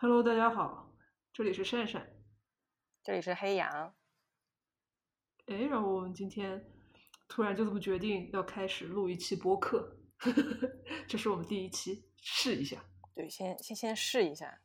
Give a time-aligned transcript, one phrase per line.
[0.00, 0.92] Hello，大家好，
[1.32, 2.06] 这里是善善，
[3.02, 3.92] 这里是黑羊。
[5.46, 6.64] 哎，然后我们今天
[7.26, 9.96] 突然就这么决定要开始录一期播客，
[11.08, 12.84] 这是我们第一期，试一下。
[13.12, 14.60] 对，先先先试一下，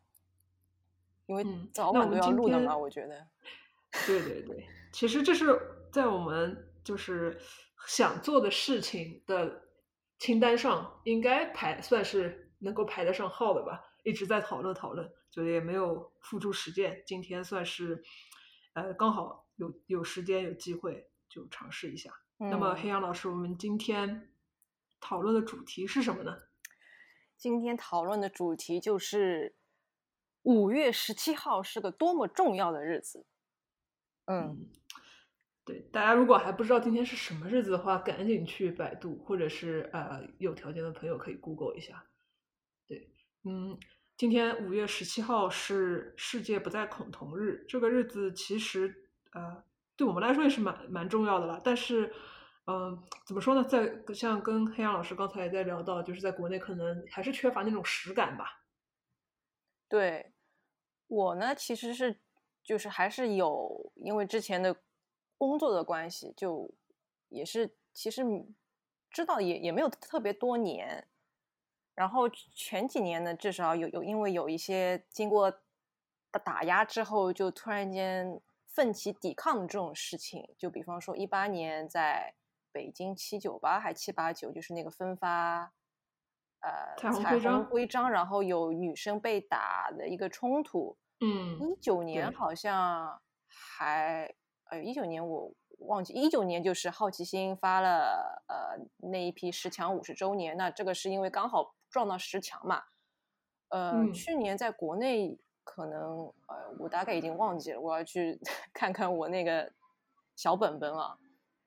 [1.26, 3.28] 因为嗯早晚都要录的嘛，天我觉得。
[4.06, 5.60] 对对对，其实这是
[5.92, 7.42] 在我们就是
[7.88, 9.64] 想做的事情的
[10.20, 13.90] 清单上，应该排算是能够排得上号的吧。
[14.04, 17.04] 一直在讨论讨论，就也没有付诸实践。
[17.06, 18.04] 今天算是
[18.74, 22.14] 呃刚好有有时间有机会就尝试一下。
[22.38, 24.30] 那么嗯黑羊老师，我们今天
[25.00, 26.38] 讨论的主题是什么呢？
[27.38, 29.56] 今天讨论的主题就是
[30.44, 33.26] 五月十七号是个多么重要的日子。
[34.26, 34.70] 嗯，
[35.66, 42.06] 对，大家如果还不知道今天是什么日子的话，赶紧去百度，或者是呃有条件的朋友可以 Google 一下。
[42.88, 43.12] 对，
[43.44, 43.78] 嗯，
[44.16, 49.64] 今天五月十七号是世界不再恐同日，这个日子其实呃
[49.96, 51.60] 对我们来说也是蛮蛮重要的啦。
[51.64, 52.14] 但是，
[52.66, 58.64] 嗯、怎么说呢，在像跟黑羊老师刚才也在聊到，就是在国内可能还是缺乏那种实感吧。
[59.90, 60.32] 对
[61.08, 62.20] 我呢，其实是
[62.64, 64.76] 就是还是有，因为之前的
[65.38, 66.72] 工作的关系，就
[67.30, 68.24] 也是其实
[69.10, 71.08] 知道也也没有特别多年。
[71.96, 75.52] 然后前几年呢，至少有有因为有一些经过
[76.32, 82.34] 打打压之后，就突然间奋起抵抗的这种事情，就比方说一八年在
[82.72, 85.72] 北京七九八还七八九，就是那个分发
[86.62, 90.98] 呃彩虹徽章，然后有女生被打的一个冲突。
[91.20, 94.34] 嗯，一九年好像还
[94.72, 95.54] 呃一九年我
[95.88, 98.78] 忘记一九年就是好奇心发了呃
[99.10, 102.84] 那一批十强五十周年，那这个是因为刚好撞到十强嘛。
[103.70, 108.40] 呃，嗯去年在国内可能呃我大概已经忘记了，我要去
[108.74, 109.72] 看看我那个
[110.36, 111.18] 小本本啊。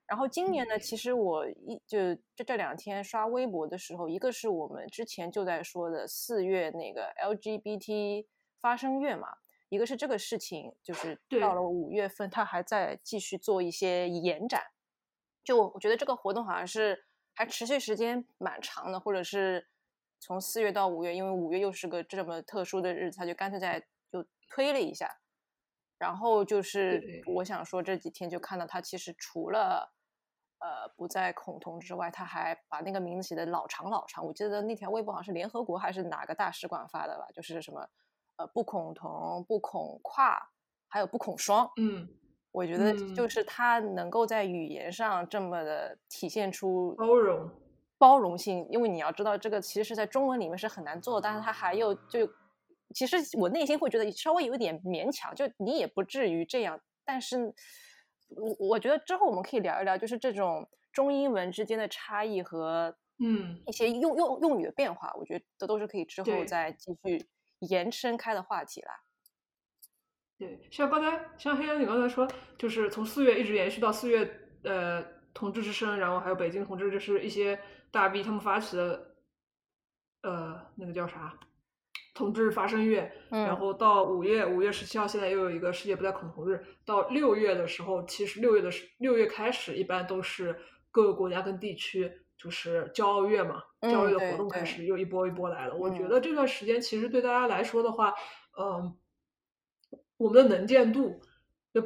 [0.06, 1.98] 然后今年呢，其实我一就
[2.37, 8.25] 这这两天刷微博的时候，一个是我们之前就在说的四月那个 LGBT
[8.60, 9.38] 发声月嘛，
[9.76, 14.62] 一个是这个事情，就是到了五月份，他还在继续做一些延展。
[15.44, 17.04] 就我觉得这个活动好像是
[17.34, 19.69] 还持续时间蛮长的，或者是
[20.19, 23.78] 从四月到五月，因为五月又是个这么特殊的日子，他就干脆在
[24.10, 25.09] 就推了一下。
[25.98, 29.94] 然后就是我想说这几天就看到他其实除了
[30.59, 34.26] 呃不再恐同之外，他还把那个名字写的老长老长。
[34.26, 37.88] 我记得那条微博好像是联合国还是哪个大使馆发的吧，就是什么
[38.36, 40.50] 呃不恐同、不恐跨，
[40.88, 41.70] 还有不恐双。
[41.76, 42.08] 嗯，
[42.52, 47.50] 我觉得嗯就是他能够在语言上这么的体现出包容。
[47.98, 52.28] 包容性，因为你要知道这个其实是在中文里面是很难做，但是他还有就，
[52.94, 57.54] 其实我内心会觉得稍微有一点勉强，就你也不至于这样，但是
[58.28, 67.26] 我我觉得之后我们可以聊一聊，就是这种中英文之间的差异和嗯，一些用用用语的变化，我觉得这都是可以之后再继续
[67.61, 69.03] 延伸开的话题啦。
[70.39, 72.28] 对，像刚才像黑羊你刚才说，
[72.59, 75.03] 就是从四月一直延续到四月，呃，
[75.33, 77.59] 同志之声，然后还有北京同志，就是一些
[77.91, 79.15] 大 V 他们发起的，
[80.22, 81.39] 呃，那个叫啥，
[82.15, 83.56] 同志发声月，然嗯。
[83.56, 95.74] 后到五月五月十七号，现在又有一个世界不再恐同日，到六月的时候，其实六月的时六月开始，一般都是各个国家跟地区就是骄傲月嘛，骄傲月的活动开始又一波一波来了。
[95.74, 98.14] 我觉嗯得这段时间其实对大家来说的话，
[98.58, 98.97] 嗯、
[100.19, 101.20] 我们的能见度，
[101.72, 101.82] 就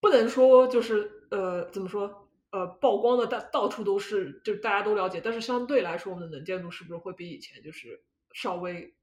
[0.00, 8.02] 不能说就是呃怎么说呃曝光的到到处都是，就大家都了解，但是相对来说，我们的能见度是不是会比以前就是
[8.32, 8.94] 稍微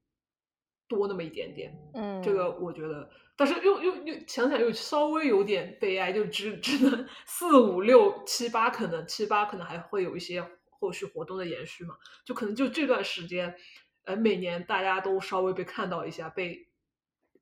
[0.86, 1.76] 多那么一点点？
[1.94, 10.44] 嗯，这个我觉得，但是又又又想想又稍微有点悲哀，就只只能四五六七八，可能七八可能还会有一些
[10.84, 11.96] 后续活动的延续嘛，
[12.26, 13.56] 就可能就这段时间，
[14.04, 16.68] 呃，每年大家都稍微被看到一下，被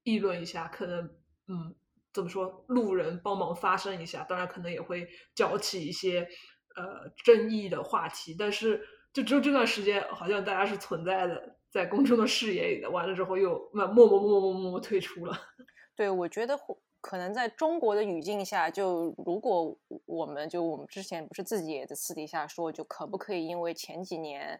[0.05, 1.11] 议论一下，可能
[1.49, 1.75] 嗯，
[2.12, 6.28] 怎么说，路人帮忙发声一下，当然可能也会搅起一些
[6.76, 15.37] 呃争议的话题，但是就只有这段时间，好像大家是存在的，在公众的视野里的，完了之后又默默默默默默退出了。
[15.96, 16.56] 对，我觉得
[17.02, 19.76] 可能在中国的语境下，就如果
[20.06, 24.58] 我们就我们之前不是自己也在私底下说，就可不可以因为前几年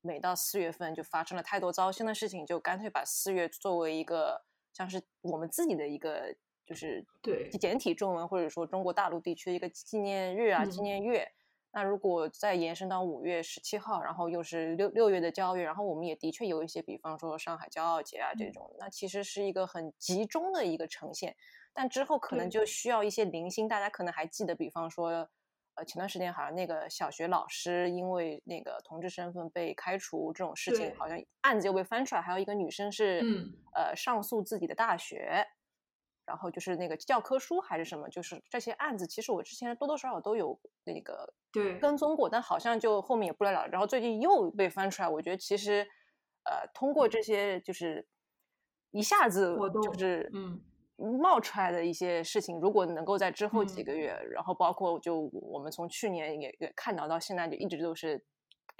[0.00, 4.40] 每到四月份就发生了太多糟心的事情，就干脆把四月作为一个
[4.72, 6.34] 像是我们自己的一个
[6.64, 11.28] 就是对简体中文或者说中国大陆地区的一个纪念日啊、纪嗯念月。
[11.72, 21.34] 那如果再延伸到五月十七号，然后又是六六月的交易，然后我们也的确有一些，比方说上海骄傲节啊这种，那其实是一个很集中的一个呈现。
[21.74, 25.28] 但之后可能就需要一些零星，大家可能还记得，比方说，
[25.74, 33.20] 呃，前段时间好像那个小学老师因为那个同志身份被开除这种事情，好像案子又被翻出来，还有一个女生是
[33.74, 35.46] 呃上诉自己的大学。
[36.26, 41.78] 然后就是那个教科书还是什么，就是这些案子，其实我之前多多少少都有那个对。
[41.78, 43.68] 跟踪过，但好像就后面也不了了。
[43.68, 45.86] 然后最近又被翻出来，我觉得其实
[46.44, 48.08] 呃，通过这些就是
[48.90, 50.58] 一下子就是嗯
[50.96, 58.24] 冒出来的一些事情，如果能够在之后几个月，然后包括就我们从去年也也看到到现在，就一直都是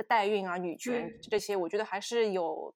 [0.09, 2.75] 代孕啊、女权这些，我觉得还是有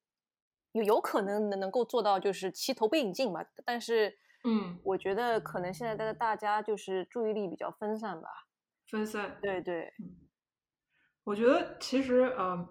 [0.73, 4.19] 有有可能能能够做到就是齐头并进嘛，但是。
[4.45, 8.29] 嗯，我觉得可能现在的大家就是注意力比较分散吧，
[8.89, 9.37] 分散。
[9.43, 9.93] 对对，
[11.25, 12.67] 我觉得其实嗯，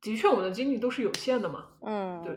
[0.00, 1.76] 的确我们的精力都是有限的嘛。
[1.82, 2.36] 嗯，对，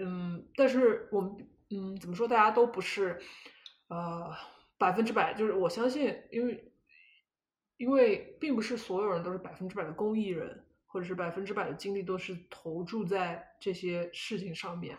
[0.00, 1.36] 嗯，但是我们
[1.70, 3.20] 嗯怎么说，大家都不是
[3.88, 4.34] 呃
[4.76, 6.72] 百分之百，就是我相信，因为
[7.76, 14.98] 因为并不是所有人都是百分之百的公益人，或者是百分之百的精力都是投注在这些事情上面。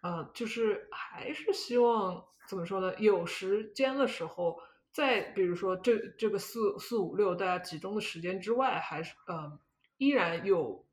[0.00, 2.98] 嗯，就是还是希望怎么说呢？
[2.98, 4.60] 有时间的时候，
[4.92, 9.58] 在比如说这这个四四五六大家集中的时间之外，还是嗯，
[9.96, 10.86] 依然有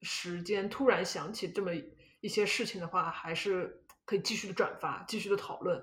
[0.00, 1.70] 时间突然想起这么
[2.20, 3.79] 一些事情的话，还是
[4.10, 5.80] 可以继续的转发，继续的讨论，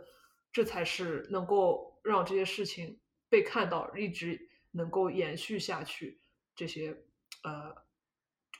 [0.51, 6.19] 这才是能够让这些事情被看到，一直能够延续下去。
[6.53, 7.05] 这些
[7.43, 7.73] 呃，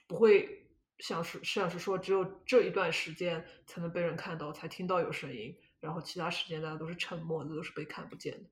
[0.07, 0.63] 不会。
[0.99, 8.49] 像是像是说，只有这一段时间才能被人看到，才听到有声音，然后其他时间大家都是沉默的，都是被看不见的。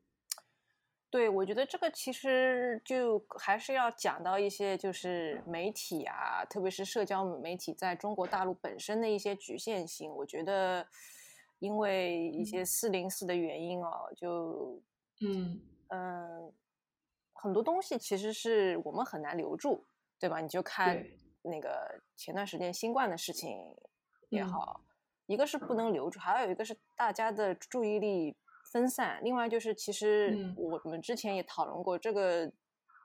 [1.15, 10.11] 对，我觉得这个其实就还是要讲到一些，就是媒体啊，特别是社交媒体在中国大陆本身的一些局限性。
[10.13, 10.85] 我觉得，
[11.59, 14.83] 因为一些四零四的原因哦，就
[15.21, 16.53] 嗯嗯，
[17.31, 19.85] 很多东西其实是我们很难留住，
[20.19, 20.41] 对吧？
[20.41, 21.01] 你就看。
[21.47, 23.57] 那个前段时间新冠的事情
[24.29, 24.81] 也好，
[25.27, 28.35] 一个是不能留住，还有一个是大家的注意力
[28.75, 29.21] 分散。
[29.23, 32.51] 另外就是，其实我们之前也讨论过，这个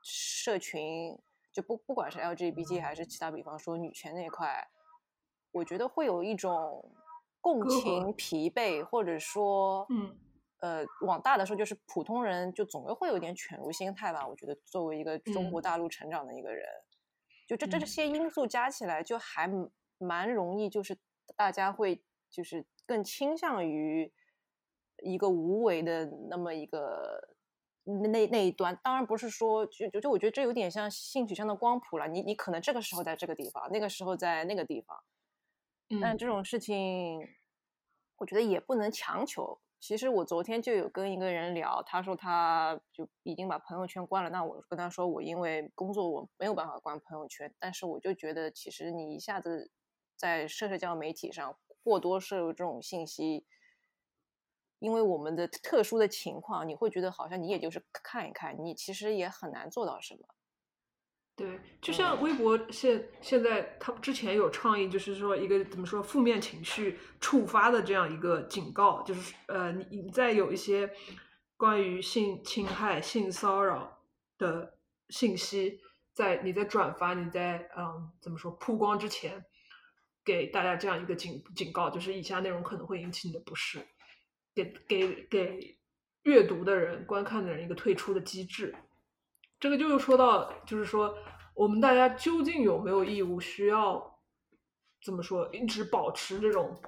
[0.03, 1.17] 社群
[1.53, 4.67] 就不不管是 LGBT 还是其他，比方说女权那块，
[5.53, 6.93] 我觉得会有一种
[7.39, 10.13] 共情疲惫，或者说，嗯，
[10.59, 14.27] 呃，往大的说，就是普通人就总归会有点犬儒心态吧。
[14.27, 16.67] 我觉得作为一个中国大陆成长的一个人。
[17.47, 19.49] 就这这些因素加起来，就还
[19.99, 20.97] 蛮容易，就是
[21.37, 24.11] 大家会就是更倾向于
[25.01, 27.19] 一个无为的那么一个
[27.83, 28.79] 那那一端。
[28.83, 32.07] 当然不是说就就就我觉得这有点像性取向的光谱了。
[32.07, 34.97] 你你可能这个时候在这个地方，那个时候在那个地方，
[36.01, 37.19] 但这种事情，
[38.17, 39.59] 我觉得也不能强求。
[39.79, 44.29] 其实我昨天就有跟一个人聊，他说他就已经把朋友圈关了。
[44.29, 49.71] 那我跟他说，我因为工作我没有办法关朋友圈，但是我就觉得，其实你一下子
[50.15, 53.43] 在社交媒体上过多摄入这种信息，
[54.81, 60.21] 因为我们的特殊的情况，你会觉得好像你也就是看一看，你其实也很难做到什么。
[61.35, 70.91] 对，就像微博现现在，他之前有倡议，就是说一个怎么说负面情绪触发的这样一个警告，就是呃，你你在有一些
[71.55, 73.99] 关于性侵害、性骚扰
[74.39, 74.77] 的
[75.09, 75.79] 信息，
[76.13, 79.45] 在你在转发、你在嗯怎么说曝光之前，
[80.25, 83.79] 给大家这样一个警警告，就是以下内容可能会引起你的不适，
[84.53, 85.79] 给给给
[86.23, 88.75] 阅读的人、观看的人一个退出的机制。
[89.59, 91.15] 这个就又说到，就是说，
[91.53, 94.19] 我们大家究竟有没有义务需要
[95.03, 96.81] 怎么说，一直保持这种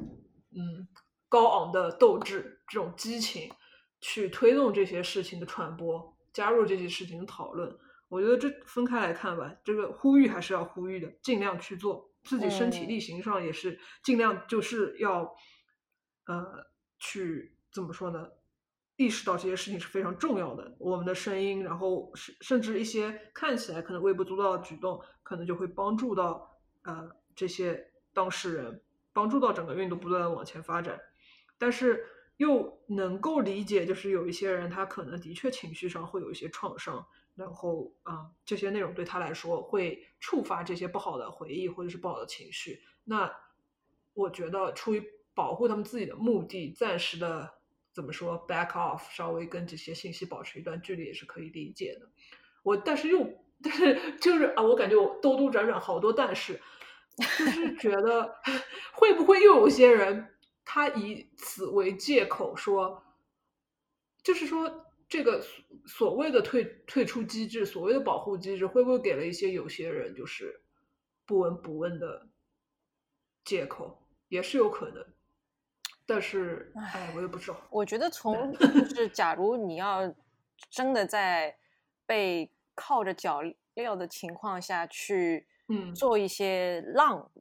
[0.56, 0.88] 嗯
[1.30, 3.52] 高昂的斗志、这种激情，
[4.02, 7.78] 去推动这些事情的传播，加入这些事情的讨论？
[8.10, 15.36] 我觉得这分开来看吧，这个呼吁还是要呼吁的，尽量去做，自己身体力行上也是尽量就是要
[16.26, 16.66] 呃
[17.04, 18.26] 去怎么说呢？
[18.96, 26.50] 意识到这些事情是非常重要的，我们的声音，然后甚甚至一些看起来可能微不足道的举动，可能就会帮助到
[26.84, 28.82] 呃这些当事人，
[29.12, 30.98] 帮助到整个运动不断的往前发展。
[31.58, 32.06] 但是
[32.38, 37.06] 又能够理解，就是有一些人他可能的确情绪上会有一些创伤，
[37.36, 42.80] 然后啊这些内容对他来说会触发这些不好的回忆或者是不好的情绪。
[43.04, 43.36] 那
[44.14, 45.04] 我觉得出于
[45.34, 47.54] 保护他们自己的目的，暂时的。
[47.94, 52.10] 怎么说 back off，稍微跟这些信息保持一段距离也是可以理解的。
[52.64, 53.24] 我但是又
[53.62, 56.60] 但是就是啊，我感觉我兜兜转转好多但是，
[57.38, 58.34] 就是觉得
[58.94, 60.28] 会不会又有些人
[60.66, 63.04] 他以此为借口说，
[64.24, 65.46] 就是说这个
[65.86, 70.64] 所谓的退退出机制，所谓的保护机制，会不会给了一些有些人就是
[71.28, 72.28] 不闻不问的
[73.46, 75.06] 借口，也是有可能。
[76.06, 77.58] 但是，哎，我也不知道。
[77.70, 80.14] 我觉得从就是假如你要
[80.70, 81.56] 真的在
[82.06, 83.42] 被靠着脚
[83.76, 87.32] 镣的情况下去，嗯，做一些浪，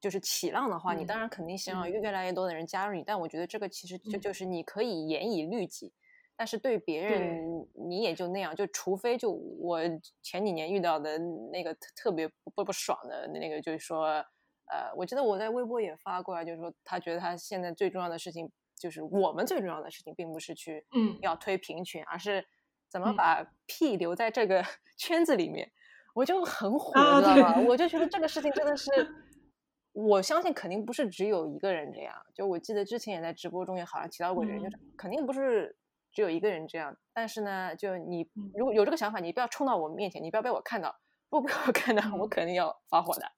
[0.00, 3.04] 就是起浪的话，你嗯当然肯定希望嗯越来越多的人加入你。
[3.04, 5.92] 但我觉得这个其实就嗯就是你可以严以律己，
[6.34, 9.80] 但是对别人你也就那样，就除非就我
[10.22, 11.16] 前几年遇到的
[11.52, 14.24] 那个特特别不不爽的那个，就是说。
[14.70, 22.44] 呃，我记得我在微博也发过啊，就是说他觉得他现在最重要的事情，就是我们最重要的事情，并不是去嗯要推平权，而是
[22.88, 24.64] 怎么嗯把屁留在这个
[24.98, 25.70] 圈子里面。
[26.14, 27.60] 我就很火，啊知道吗？
[27.68, 28.90] 我就觉得这个事情真的是，
[29.92, 32.14] 我相信肯定不是只有一个人这样。
[32.34, 35.76] 就我记得之前也在直播中也好像提到过这个人，就肯定不是
[36.10, 36.96] 只有一个人这样。
[37.12, 40.92] 但是呢，就你嗯如果有这个想法，你不要冲到我面前，你不要被我看到，
[41.30, 43.30] 如果被我看到，我嗯肯定要发火的，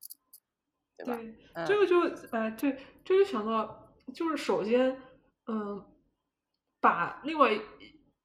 [1.05, 1.17] 对吧？
[1.17, 5.01] 对，嗯这个就哎，对，这就想到，就是首先，
[5.47, 5.85] 嗯，
[6.81, 7.61] 把另外一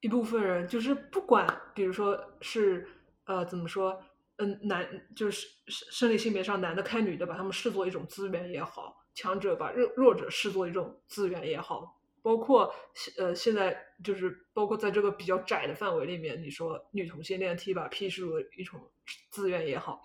[0.01, 2.87] 一部分人，就是不管，比如说是
[3.25, 4.01] 呃，怎么说，
[4.37, 12.73] 嗯，男就是生生理性别上男的看女的，把他们视作一种资源也好，强者把弱弱者视作一种资源也好，包括
[13.17, 18.91] 呃现在就是包括在这个比较窄的范围里面，你说女同性恋 T 把 P 视为一种
[19.31, 20.03] 资源也好，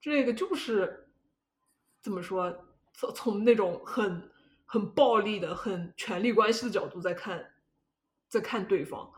[0.00, 1.05] 这个就是
[2.06, 2.56] 怎么说，
[2.94, 4.30] 从从那种很
[4.64, 7.44] 很暴力的、很权力关系的角度在看，
[8.28, 9.12] 在看对方，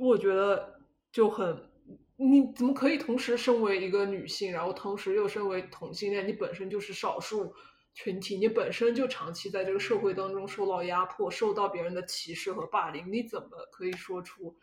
[0.00, 0.80] 我觉得
[1.12, 1.70] 就很，
[2.16, 6.26] 你怎么可以同时身为一个女性，然后同时又身为同性恋？
[6.26, 7.54] 你本身就是少数
[7.94, 14.58] 群体，你本身就长期在这个社会当中受到压迫，受到别人的歧视和霸凌，你怎么可以说出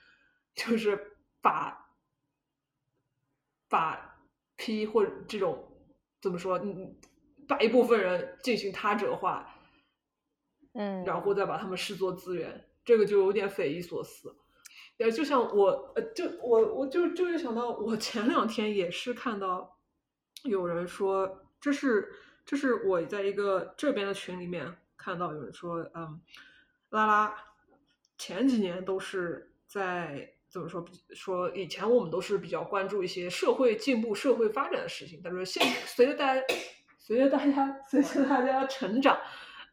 [0.53, 1.89] 就是把
[3.69, 4.19] 把
[4.57, 5.71] P 或者这种
[6.21, 6.97] 怎么说，嗯，
[7.49, 9.55] 把一部分人进行他者化，
[10.73, 14.35] 嗯，然后再把他们视作资源，这个就有点匪夷所思。
[14.99, 19.79] 呃，就像我，呃，就我，我就就是想到，我前两天也是看到
[20.43, 22.13] 有人说，这是
[22.45, 26.21] 这是我在一个这边的群里面看到有人说，嗯，
[26.89, 27.35] 拉拉
[28.17, 36.41] 前几年都是在怎么说说以前我们都是比较关注一些社会进步、社会发展的事情，但是现随着大家
[37.09, 39.17] 随着大家随着大家成长，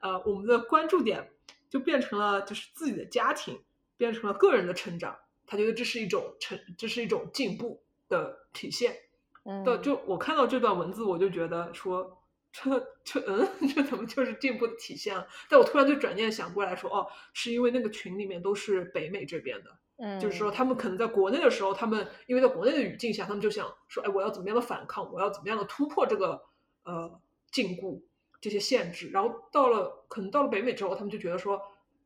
[0.00, 1.32] 呃，我们的关注点
[1.68, 3.60] 就变成了就是自己的家庭，
[3.98, 5.14] 变成了个人的成长。
[5.46, 8.96] 他觉得这是一种成，这是一种进步的体现。
[9.44, 12.70] 嗯，的，就我看到这段文字，我就觉得说，这
[13.04, 15.28] 这嗯， 这怎么就是进步的体现了？
[15.50, 26.42] 但我突然就转念想过来说，哦，是因为那个群里面都是北美这边的，嗯，就是说他们可能在国内的时候，他们因为在国内的语境下，他们就想说，哎，我要怎么样的反抗，我要怎么样的突破这个
[26.84, 27.20] 呃
[27.56, 28.02] 禁锢
[28.38, 31.58] 这些限制，然后到了可能到了北美之后，他们就觉得说，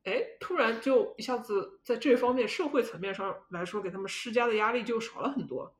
[0.04, 5.74] 哎，突然就一下子在这方面社会层面上来说，给他们施加的压力就少了很多，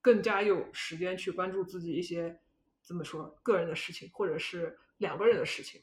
[0.00, 2.40] 更加有时间去关注自己一些
[2.82, 5.80] 怎么说个人的事情，或者是两个人的事情。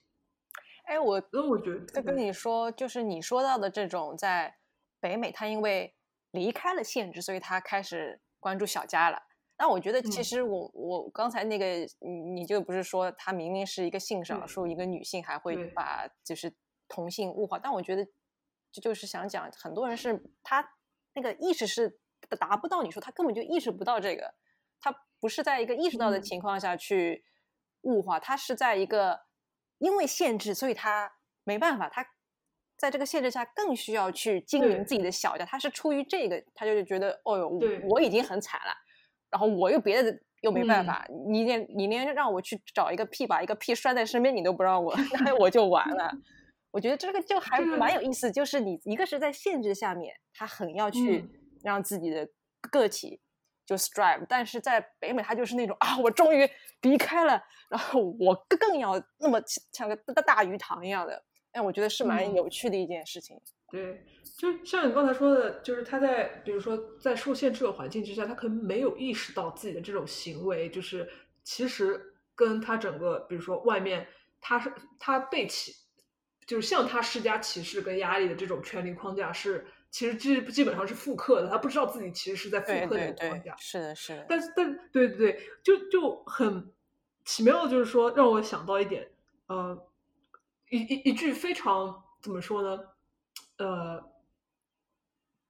[0.83, 4.57] 哎，我那我觉得再跟你说，就是你说到的这种，在
[4.99, 5.95] 北美，他因为
[6.31, 9.28] 离开了限制，所以他开始关注小家了。
[9.59, 10.23] 那我觉得，其嗯。
[10.23, 11.65] 实我、我刚才那个，
[11.99, 16.55] 你你就不是说他明明是一个性少对数，一个女性还会把就是
[16.87, 18.07] 同性物化，但我觉得
[18.71, 20.65] 这就是想讲，很多人是他
[21.13, 21.99] 那个意识是
[22.39, 24.33] 达不到，你说他根本就意识不到这个，
[24.79, 26.21] 他不是在一个意识到的嗯。
[26.21, 27.25] 情况下去
[27.81, 29.19] 物化，他是在一个
[29.79, 31.11] 因为限制，所以他
[31.43, 32.05] 没办法，他
[32.77, 37.81] 在这个限制下更需要去经营自己的小家，他是出于这个，他就觉得，哦哟，对。
[37.89, 38.73] 我已经很惨了，
[39.29, 44.95] 然后我又别的又没办嗯法，你连你连让我去找一个屁把一个屁拴在身边，你都不让我，
[45.25, 46.11] 那我就完了。
[46.71, 51.29] 我觉得这个就还蛮有意思，就是你一个是在限制下面，他很要去嗯
[51.63, 52.27] 让自己的
[52.71, 53.19] 个体
[53.65, 56.47] 就 strive，但是在北美他就是那种啊，我终于
[56.81, 59.41] 离开了，然后我更更要那么
[59.73, 63.35] 像个大大鱼塘一样的，哎，我觉得是蛮嗯有趣的一件事情。
[63.71, 64.03] 对，
[64.37, 71.07] 就像你刚才说的，就是他在比如说在受限制的环境之下，他可能没有意识到自己的这种行为，就是
[71.43, 74.07] 其实跟他整个比如说外面
[74.41, 75.73] 他是他被歧，
[76.47, 83.55] 就是向他施加歧视跟压力的这种权力框架是，其实基基本上是复刻的，他不知道自己其实是在复刻那个框架。
[83.57, 84.25] 是的，是的。
[84.27, 86.71] 但是，但对对对，就就很
[87.23, 89.11] 奇妙的，就是说让我想到一点，
[89.47, 89.85] 呃，
[90.69, 92.83] 一一一句非常怎么说呢？
[93.59, 94.03] 呃，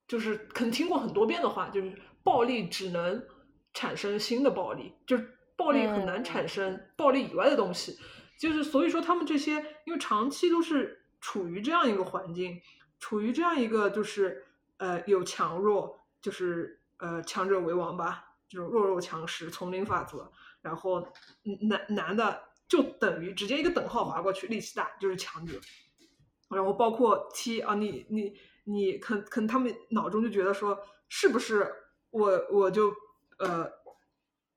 [0.07, 3.25] 就是可能听过很多遍的话，就是暴力只能
[3.73, 7.97] 产生新的暴力，就是暴力很难产生暴力以外的东西。
[8.39, 9.53] 就是所以说，他们这些
[9.85, 12.61] 因为长期都是处于这样一个环境，
[12.99, 14.45] 处于这样一个就是
[14.77, 20.31] 呃有强弱，就是呃强者为王吧，这种弱肉强食丛林法则。
[20.61, 21.07] 然后
[21.69, 25.59] 男男的就等于直接一个等号划过去，力气大就是强者。
[26.49, 28.33] 然后包括 T 啊，你你
[28.65, 30.77] 你，可可能他们脑中就觉得说，
[31.07, 31.71] 是不是
[32.09, 32.93] 我我就
[33.37, 33.69] 呃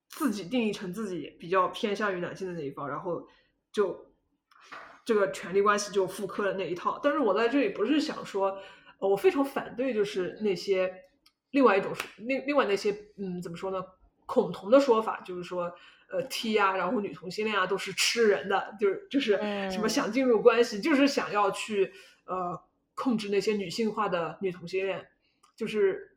[0.09, 3.27] 自己定义成自己比较偏向于男性的那一方，然后。
[3.73, 4.13] 就
[5.03, 8.59] 这个权力关系就复刻了那一套，但是我在这里不是想说，
[8.99, 10.95] 我非常反对就是那些
[11.53, 13.83] 另外一种另另外那些嗯怎么说呢，
[14.27, 15.75] 恐同的说法，就是说
[16.13, 19.33] 呃 T 啊，然后女同性恋啊都是吃人的，就是就是
[19.71, 21.93] 什么想进入关系，就是想要去
[22.27, 22.63] 呃
[22.95, 25.09] 控制那些女性化的女同性恋，
[25.57, 26.17] 就是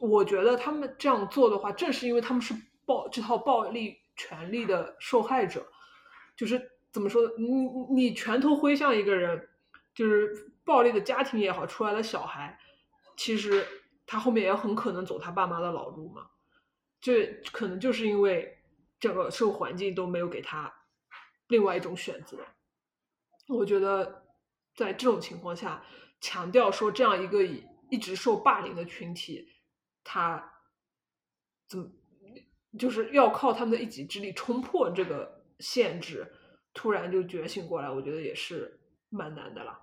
[0.00, 2.54] 我觉得他们这样做的话，正是因为他们是
[2.86, 5.66] 暴这套暴力权利的受害者。
[6.34, 7.22] 就是怎么说？
[7.36, 7.46] 你
[7.94, 9.48] 你拳头挥向一个人，
[9.94, 12.58] 就是暴力的家庭也好，出来的小孩，
[13.16, 13.66] 其实
[14.06, 16.26] 他后面也很可能走他爸妈的老路嘛。
[17.00, 18.61] 这可能就是因为
[19.02, 20.72] 整个社会环境都没有给他
[21.48, 22.38] 另外一种选择。
[23.48, 24.24] 我觉得
[24.74, 25.84] 在这种情况下，
[26.20, 27.44] 强调说这样一个
[27.90, 29.46] 一直受霸凌的群体，
[30.02, 30.54] 他
[31.68, 31.90] 怎么
[32.78, 35.42] 就是要靠他们的一己之力冲破这个。
[35.60, 36.26] 限制
[36.74, 38.80] 突然就觉醒过来，我觉得也是
[39.10, 39.78] 蛮难的了。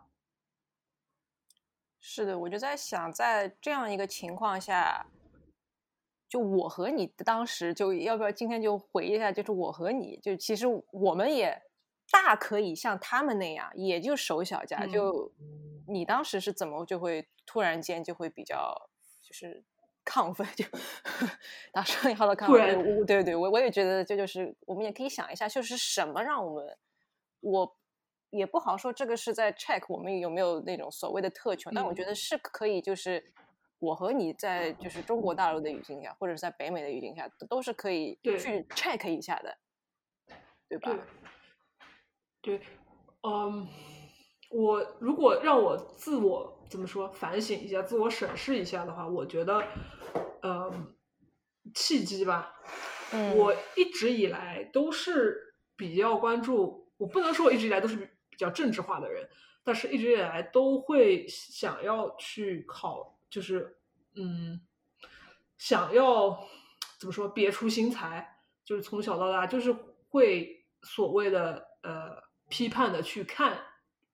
[2.01, 5.05] 是的，我就在想，在这样一个情况下，
[6.29, 11.61] 就我和你当时就要不要今天就回忆一下，就是我和你就其实我们也
[12.09, 14.85] 大可以像他们那样，也就守小家。
[14.87, 15.31] 就
[15.87, 18.89] 你当时是怎么就会突然间就会比较
[19.21, 19.65] 就是。
[20.05, 20.65] 亢奋就
[21.71, 26.77] 打双引号的亢奋， 对对对，我我也觉得这就是我们也可以想一下，就是什么让我们，
[27.41, 27.77] 我
[28.31, 33.23] 也不好说这个是在 check 我们有没有那种所谓的特权，但我觉得是可以，就是
[33.79, 39.57] 我和你在就是中国大陆的语境下，或者是在北美的语境下，都是可以去 check 一下的，
[40.67, 40.95] 对吧？
[42.41, 42.61] 对，
[43.23, 43.67] 嗯，
[44.51, 46.57] 我如果让我自我。
[46.69, 47.09] 怎么说？
[47.09, 49.63] 反省一下，自我审视一下的话，我觉得，
[50.43, 50.71] 呃，
[51.73, 52.53] 契机吧。
[53.35, 57.95] 我一直以来都是比较关注，我不能说我一直以来都是
[58.29, 59.27] 比较政治化的人，
[59.63, 63.77] 但是一直以来都会想要去考，就是
[64.15, 64.61] 嗯，
[65.57, 66.47] 想要
[66.99, 69.71] 怎么说，别出心裁，就是从小到大就是
[70.09, 73.59] 会所谓的呃批判的去看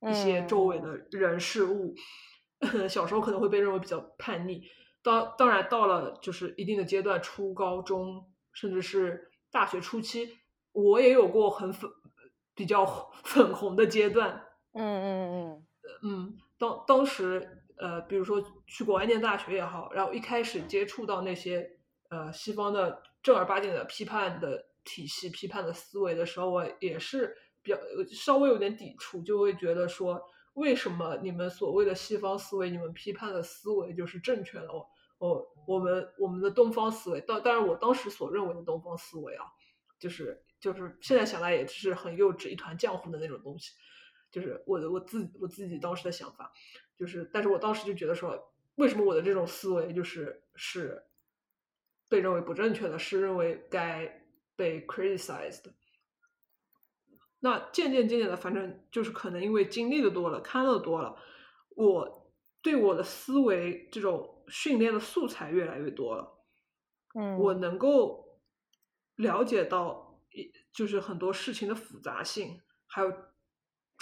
[0.02, 1.96] 一些周围的人事物。
[2.90, 4.64] 小时候可能会被认为比较叛逆，
[5.04, 10.40] 当当然到了就是一定的阶段，初高中甚至是大学初期，
[10.72, 11.92] 我也有过很粉
[12.56, 12.86] 比较
[13.26, 14.46] 粉红的阶段。
[14.74, 15.68] 嗯嗯嗯
[16.04, 21.70] 嗯，当当时呃，比如说去国外念大学也好，然后一开始接触到那些
[22.10, 27.78] 呃西方的正儿八经的批判的体系、批判的思维的时候，我也是比较
[28.12, 30.22] 稍微有点抵触，就会觉得说。
[30.56, 34.72] 为什么你们所谓的西方思维，你们批判的思维就是正确的？
[34.72, 39.44] 我我我们我们的东方思维，当当然我当时所认为的东方思维啊，
[40.00, 43.74] 就是就是现在想来也是很幼稚、一团浆糊的那种东西。
[44.36, 46.52] 就是我的我自我自己当时的想法，
[46.98, 51.02] 就是但是我当时就觉得说，为什么我的这种思维就是是
[52.10, 55.64] 被认为不正确的，是认为该被 criticized？
[57.40, 61.16] 那渐渐渐渐的，反正就是可能因为经历的多了，看的多了，
[61.70, 62.30] 我
[62.62, 66.46] 对我的思维这种训练的素材越来越多了。
[67.14, 68.42] 嗯，我能够
[69.16, 70.20] 了解到，
[70.74, 73.14] 就是很多事情的复杂性，还有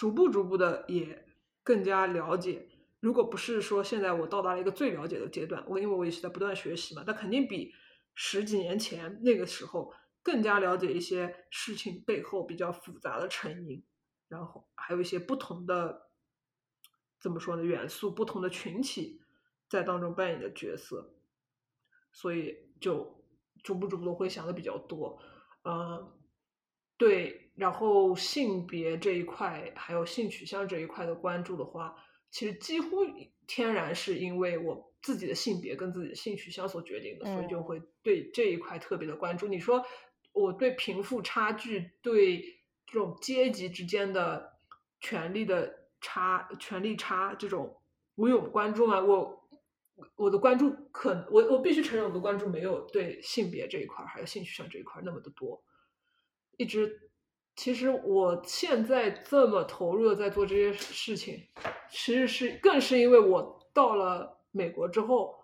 [0.03, 1.25] 逐步逐步的也
[1.63, 2.67] 更加了解。
[2.99, 7.73] 如果不是说现在我到达了一个最了解的阶段，我因为我也是在不断学习嘛，那肯定比
[8.13, 9.93] 十几年前那个时候。
[10.25, 13.83] 更加了解一些事情背后比较复杂的成因，
[14.29, 16.09] 然后还有一些不同的
[17.19, 19.21] 怎么说呢元素，不同的群体
[19.67, 21.13] 在当中扮演的角色，
[22.13, 23.21] 所以就
[23.63, 25.21] 逐步逐步的会想的比较多。
[25.65, 26.13] 嗯，
[26.95, 31.95] 对然后性别这一块，还有性取向这一块的关注的话，
[32.31, 33.05] 其实几乎
[33.47, 39.47] 天然是因为我自己的性别跟自己的性取向所决定的，所以就会对这一块特别的关注。
[39.47, 39.85] 你说
[40.31, 42.39] 我对贫富差距、对
[42.85, 44.53] 这种阶级之间的
[44.99, 47.81] 权力的差、权力差这种，
[48.15, 48.99] 我有关注吗？
[49.01, 49.41] 我。
[50.15, 55.63] 我的关注可我我必须承认，我的关注没有对性别这一块还有性取向这一块那么的多。
[56.57, 57.11] 一直，
[57.55, 61.41] 其实我现在这么投入的在做这些事情，
[61.89, 65.35] 其实是更是因为我到了美国之后，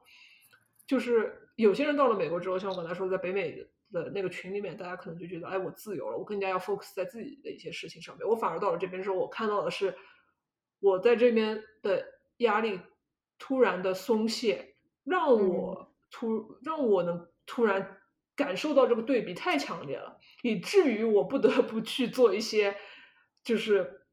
[0.87, 8.27] 就是有些人到了美国之后，像我刚才说，在北美的那个群里面，大家可能就觉得，哎，我自由了，我更加要 focus 在自己的一些事情上面。
[8.27, 9.95] 我反而到了这边之后，我看到的是，
[10.79, 12.05] 我在这边的
[12.37, 12.79] 压力。
[13.41, 18.01] 突然的松懈，让我突让我能突然
[18.35, 22.77] 感受到这个对比太强烈了，以至于我不得不去做一些，
[23.43, 24.07] 就是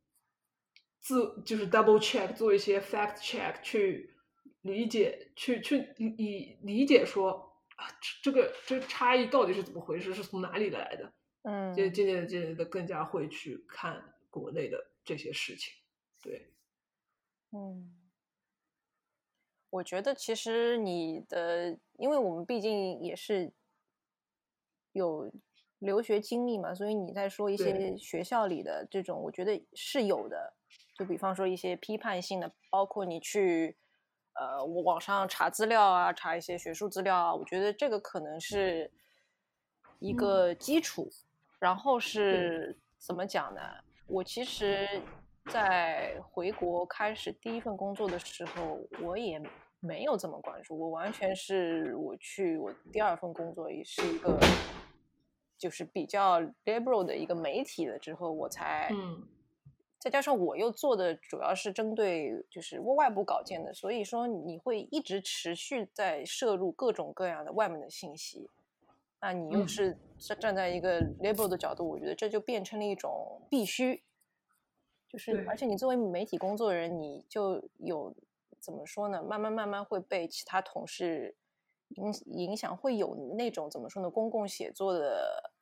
[0.99, 4.15] 自就是 double check，做一些 fact check，去
[4.63, 7.87] 理解，去去以理解说啊，
[8.23, 11.13] 这个这差异到底是怎么回事，是从哪里来的？
[11.43, 15.73] 嗯，渐渐渐渐渐的更加会去看国内的这些事情，
[16.23, 16.53] 对，
[17.53, 17.93] 嗯。
[19.69, 23.53] 我觉得其实你的，因为我们毕竟也是
[24.93, 25.31] 有
[25.81, 30.55] 留学经历嘛，所以你在说一些学校里的这种，我觉得是有的。
[30.99, 33.77] 就比方说一些批判性的，包括你去
[34.35, 38.91] 呃网上查资料啊，查一些学术资料啊，我觉得这个可能是
[39.99, 41.11] 一个基础。
[41.59, 43.61] 然后是怎么讲呢？
[44.07, 44.89] 我其实，
[45.51, 49.41] 在回国开始第一份工作的时候，我也。
[49.81, 54.37] 没有这么关注，我完全是我去我第二份工作也是一个，
[55.59, 59.27] 就是比较 liberal 的一个媒体了之后，我才，嗯，
[59.99, 68.49] 再加上我又做的主要是针对就是外部稿件的，所以说你会一直持续在摄入各种各样的外面的信息，
[69.21, 74.03] 那你又是站站在一个 liberal 的角度，我觉得这就变成了一种必须，
[75.09, 78.15] 就是而且你作为媒体工作人，你就有。
[78.59, 79.23] 怎么说呢？
[79.23, 81.37] 慢慢慢慢会被其他同事
[81.91, 84.11] 影影响，会有那种怎么说呢？
[84.11, 85.53] 公共写作的，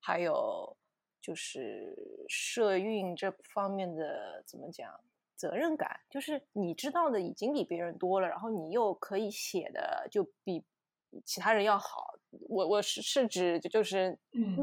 [0.00, 0.76] 还有
[1.20, 1.94] 就是
[2.28, 4.88] 社运这方面的怎么讲？
[5.36, 10.64] 责任感，就是你知道的已经比别人多了，然后你又可以写的就比
[11.24, 12.14] 其他人要好。
[12.48, 14.16] 我我是是指就是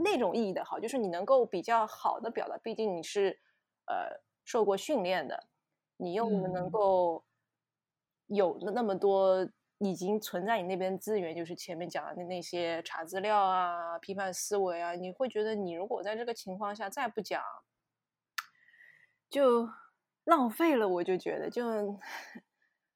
[0.04, 3.38] 那种意义的好，就是你能够比较好的表达，毕竟你是
[3.88, 5.48] 呃受过训练的，
[5.98, 7.24] 你又能够。
[8.32, 9.44] 有了那么多
[9.80, 17.42] 已经存在你那边资源，就是前面讲的那那些查资料啊、批判思维啊，你会觉得你如果在这个情况下再不讲，
[19.30, 19.70] 就
[20.26, 20.86] 浪费了。
[20.88, 21.98] 我就觉得，就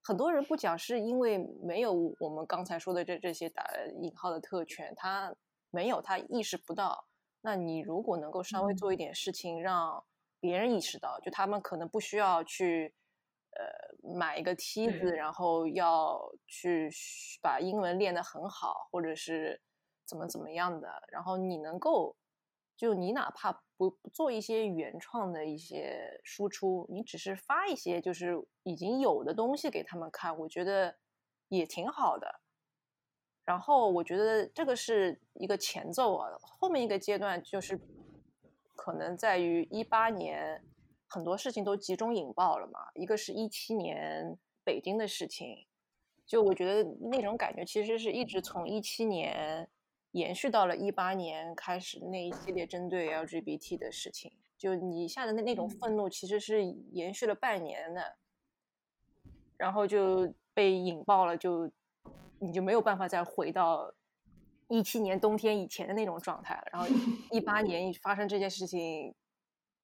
[0.03, 3.65] 很多人不讲，是因为没有我们刚才说的这这些打
[4.01, 5.33] 引号的特权，他
[5.71, 7.07] 没有，他意识不到。
[7.39, 10.03] 那你如果能够稍微做一点事情，让
[10.41, 12.93] 别人意识到，就他们可能不需要去。
[13.55, 16.89] 呃，买一个梯子，然后要去
[17.41, 19.61] 把英文练得很好，或者是
[20.05, 20.89] 怎么怎么样的。
[21.11, 22.15] 然后你能够，
[22.75, 30.95] 就你哪怕不不做一些原创的一些输出，你只是发一些就是已经有的东西给他们看，我觉得
[31.49, 32.41] 也挺好的。
[33.45, 37.79] 然后我觉得这个是一个前奏啊，后面一个阶段就是
[38.75, 40.63] 可能在于一八年。
[41.13, 45.67] 很多事情都集中引爆了嘛，一个是一七年北京的事情，
[46.25, 49.69] 就我觉得那种感觉其实是一直从一七年
[50.13, 58.15] 延续到了一八年开始那一系列针对 LGBT 的事情，就你下的那那种愤怒其实是延续了半年的，
[59.55, 61.69] 然后就被引爆了，就
[62.39, 63.93] 你就没有办法再回到
[64.67, 66.87] 一七年冬天以前的那种状态了，然后
[67.29, 69.13] 一八年发生这件事情。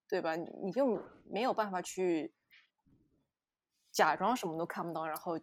[0.10, 0.36] 对吧？
[0.36, 2.34] 你就没有办法去
[3.91, 5.39] 假装什么都看不到，然后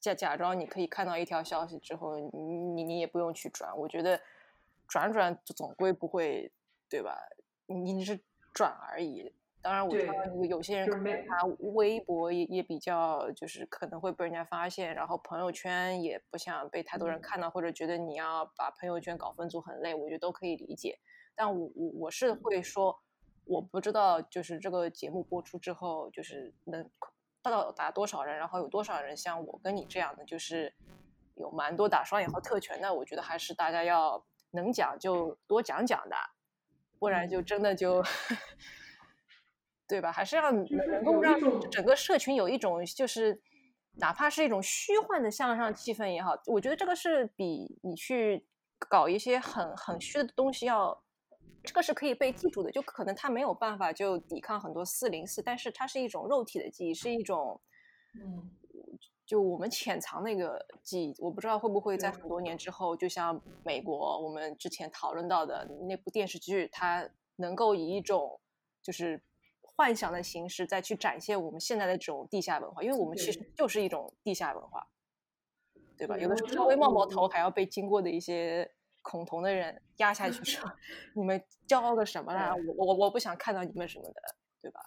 [0.00, 3.72] 假假装你可以看到一条消息之后，你你你也不用去转。
[3.78, 4.20] 我觉得
[4.88, 6.50] 转转总归不会，
[6.88, 7.16] 对吧？
[7.66, 8.18] 你你是
[8.52, 9.32] 转而已。
[9.62, 10.12] 当然，我知道
[10.48, 11.44] 有些人可能他
[11.76, 20.98] 微博也也比较，就是可能会被人家发现，然后朋友圈也不想被太多人看到，或者觉得你要把朋友圈搞分组很累，我觉得都可以理解。
[21.36, 23.00] 但我我我是会说。
[23.44, 26.88] 我不知道，就是这个节目播出之后，就是能
[27.42, 30.74] 到达多少人，然后有多少人像我跟你这样的，就是
[31.34, 32.92] 有蛮多打双引号特权的。
[32.92, 36.16] 我觉得还是大家要能讲就多讲讲的，
[36.98, 38.02] 不然就真的就，
[39.86, 40.10] 对吧？
[40.12, 41.38] 还是要能够让
[41.70, 43.40] 整个社群有一种就是。
[43.96, 48.46] 哪怕是一种虚幻的向上气氛也好，我觉得这个是比你去
[48.88, 51.04] 搞一些很很虚的东西要，
[51.64, 52.70] 这个是可以被记住的。
[52.70, 57.60] 就可能它没有办法就抵抗很多四零四，但是它是一种肉体的记忆，是一种，
[58.14, 58.50] 嗯，
[59.24, 61.14] 就我们潜藏那个记忆。
[61.18, 68.40] 我不知道会不会在很多年之后，就像美国我们之前讨论到的那部电视剧，它能够以一种
[68.82, 69.22] 就是
[69.60, 74.86] 幻想的形式再去展现我们现在的这种地下文化，因为我们其实就是一种地下文化，
[75.96, 76.18] 对吧？
[76.18, 78.70] 有的时候稍微冒冒头，还要被经过的一些
[79.02, 80.70] 恐同的人压下去说
[81.14, 82.54] 你们骄傲个什么啦？
[82.54, 84.22] 对我我我不想看到你们什么的，
[84.62, 84.80] 对吧？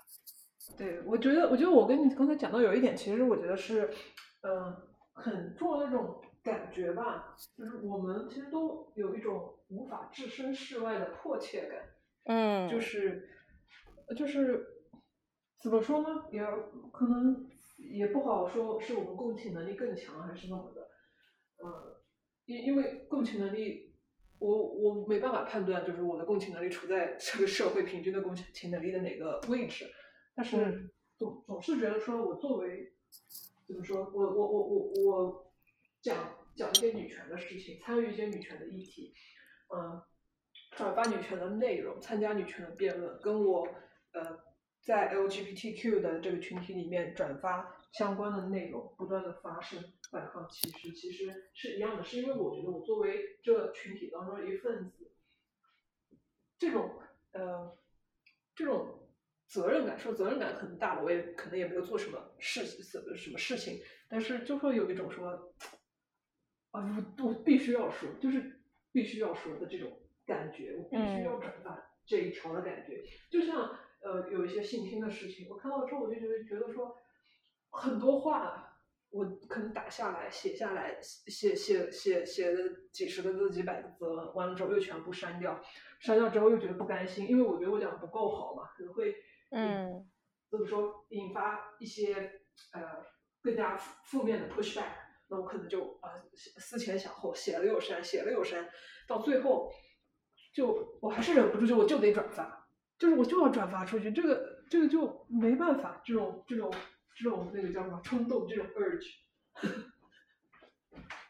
[0.78, 3.94] 对，我觉得，我觉得我跟你刚才讲到有一点，其实我觉得是，
[4.42, 4.76] 嗯、
[5.14, 11.82] 很重要的那种感觉吧，就是我们其实都有一种无法置身事外的迫切感，
[12.26, 13.30] 嗯，就是，
[14.18, 14.66] 就是
[15.62, 16.26] 怎么说呢？
[16.32, 16.42] 也
[16.92, 17.48] 可能
[17.78, 20.82] 也不好说是我们共情能力更强还是怎么的，
[21.64, 22.02] 呃，
[22.46, 23.95] 因因为共情能力，
[24.40, 29.86] 我我没办法判断，就是我的共情能力处在 这个社会平均的共情能力的哪个位置，
[30.36, 30.90] 但是嗯。
[31.18, 32.92] 总总是觉得说我作为
[33.66, 35.54] 怎么说，我我我我我
[36.02, 39.14] 讲讲一些女权的事情，参与一些女权的议题，
[39.74, 40.02] 嗯、
[40.72, 43.66] 转发女权的内容，参加女权的辩论，跟我
[44.12, 44.44] 呃
[44.82, 49.82] 在 LGBTQ 的这个群体里面转发相关的内容，不断的发生
[50.12, 55.14] 反抗其实，其实是一样的，是因为我觉得我作为这群体当中的一份子，
[56.60, 57.00] 这种
[57.32, 57.78] 呃
[58.54, 59.08] 这种
[59.48, 63.80] 责任感，说责任感很大了，我也可能也没有做什么事什么什么事情，
[64.10, 65.54] 但是就会有一种说，
[66.72, 68.60] 啊，我我必须要说，就是
[68.92, 76.98] 必须要说的这种感觉，我必须要转发这一条的感觉，就像呃有一些性侵的事情，我看到之后我就觉得觉得说
[77.76, 78.62] 很多话。
[79.12, 82.60] 我可能打下来、写下来、写写写写的
[82.92, 85.58] 几十个字、几百个字，完了之后又全部删掉，
[86.02, 89.16] 删掉之后又觉得不甘心，因为我觉得我讲的不够好嘛，可能会
[89.52, 90.06] 嗯
[90.52, 92.42] 怎么说引发一些
[92.74, 92.82] 呃
[93.42, 94.92] 更加负负面的 pushback，
[95.30, 98.68] 那我可能就啊、思前想后，写了又删，写了又删，
[99.08, 99.72] 到最后
[100.54, 102.68] 就我还是忍不住，就我就得转发，
[103.00, 106.70] 就是我就要转发出去，这个这个就没办法，这种这种
[107.16, 109.16] 这种那个叫什么冲动，这种 urge。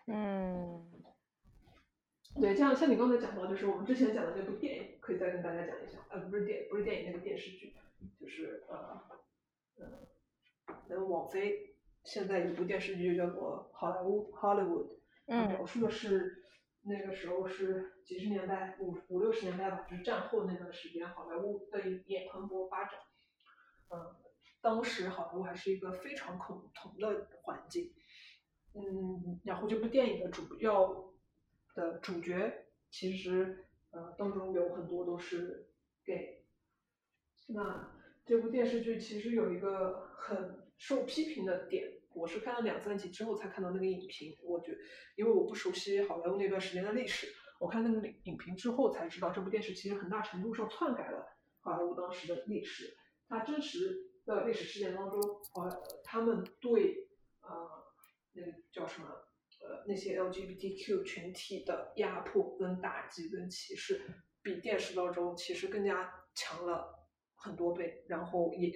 [0.08, 0.92] 嗯
[2.36, 6.00] 对，像像你刚才讲到，就是我们之前讲的那部电影，可以再跟大家讲一下。
[6.10, 7.74] 呃，不是电，不是电影，那个电视剧，
[8.20, 9.02] 就是呃，
[9.78, 9.86] 呃，
[10.90, 16.44] 那个网飞现在有一部电视剧叫做《好莱坞》（Hollywood），描述的是
[16.82, 23.00] 那个时候是几十年代，五五六十年代吧，就是战后那段时间，好莱坞的也蓬勃发展。
[23.90, 24.14] 嗯，
[24.66, 27.94] 当时好莱坞还是一个非常恐同的环境。
[28.74, 31.14] 嗯，然后这部电影的主要
[31.76, 35.70] 的主角其实呃当中有很多都是
[36.04, 36.44] gay。
[37.50, 44.76] 那这部电视剧其实有一个很受批评的点，我是看了两三集之后才看到那个影评，我觉
[45.16, 47.28] 因为我不熟悉好莱坞那段时间的历史，
[47.60, 51.24] 我看那个影影评之后才知道这部电视其实很大程度上篡改了
[51.60, 52.98] 好莱坞当时的历史，
[53.30, 55.22] 它真实的历史事件当中，
[55.54, 57.08] 呃，他们对
[57.42, 57.84] 呃
[58.34, 59.08] 那个叫什么
[59.62, 64.02] 呃那些 LGBTQ 群体的压迫跟打击跟歧视，
[64.42, 68.72] 比电视当中其实更加强了很多倍，然后也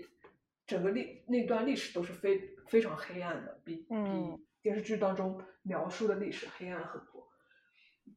[0.67, 7.27] 整个历那段历史都是非非常黑暗的，比嗯比电视剧当中描述的历史黑暗很多。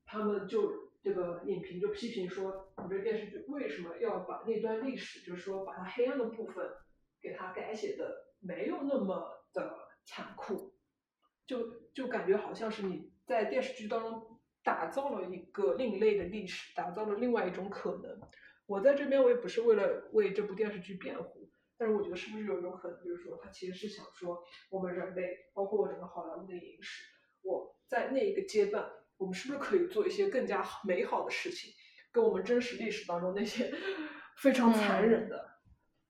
[0.04, 6.70] 他们就这个影评就批评说，你这电视剧为什么要把那段历史，就是说把它黑暗的部分
[7.22, 10.74] 给它改写的没有那么的残酷，
[11.46, 18.20] 就就感觉好像是你在电视剧当中打造了一个另类的历史，打造了另外一种可能。
[18.66, 27.04] 我在这边我也不是为了为这部电视剧辩护，但是我觉得是不是有一种可能，就是说他其实是想说，我们人类，包括整个好莱坞的影史，
[27.42, 31.72] 我在那一个阶段，我们是不是可以做一些更加美好的事情，
[32.12, 33.70] 跟我们真实历史当中那些
[34.38, 35.51] 非常残忍的、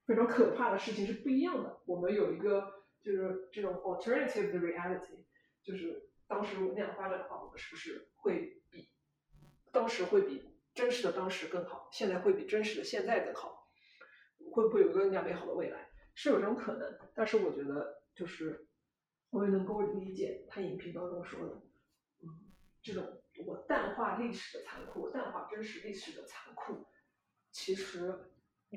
[0.06, 1.80] 非常可怕的事情是不一样的。
[1.86, 5.24] 我们有一个就是这种 alternative 的 reality，
[5.62, 8.90] 就是当时如果那样发展的话，我们是不是会比
[9.70, 13.68] 当时会比真实的当时更好，现在会比真实的现在更好？
[14.50, 15.88] 会不会有一个更加美好的未来？
[16.14, 18.66] 是有这种可能，但是我觉得就是
[19.30, 21.54] 我也能够理解他影评当中说的，
[22.20, 26.86] 嗯，这种我淡化历史的残酷，淡化真实历史的残酷，
[27.50, 28.30] 其实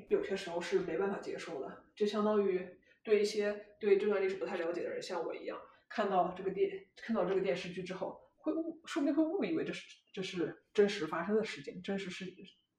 [0.08, 12.26] 有些时候是没办法接受的，就相当于对一些对这段历史不太了解的人，像我一样，看到这个电看到这个电视剧之后，会误说不定会误以为这是这是真实发生的事件，真实是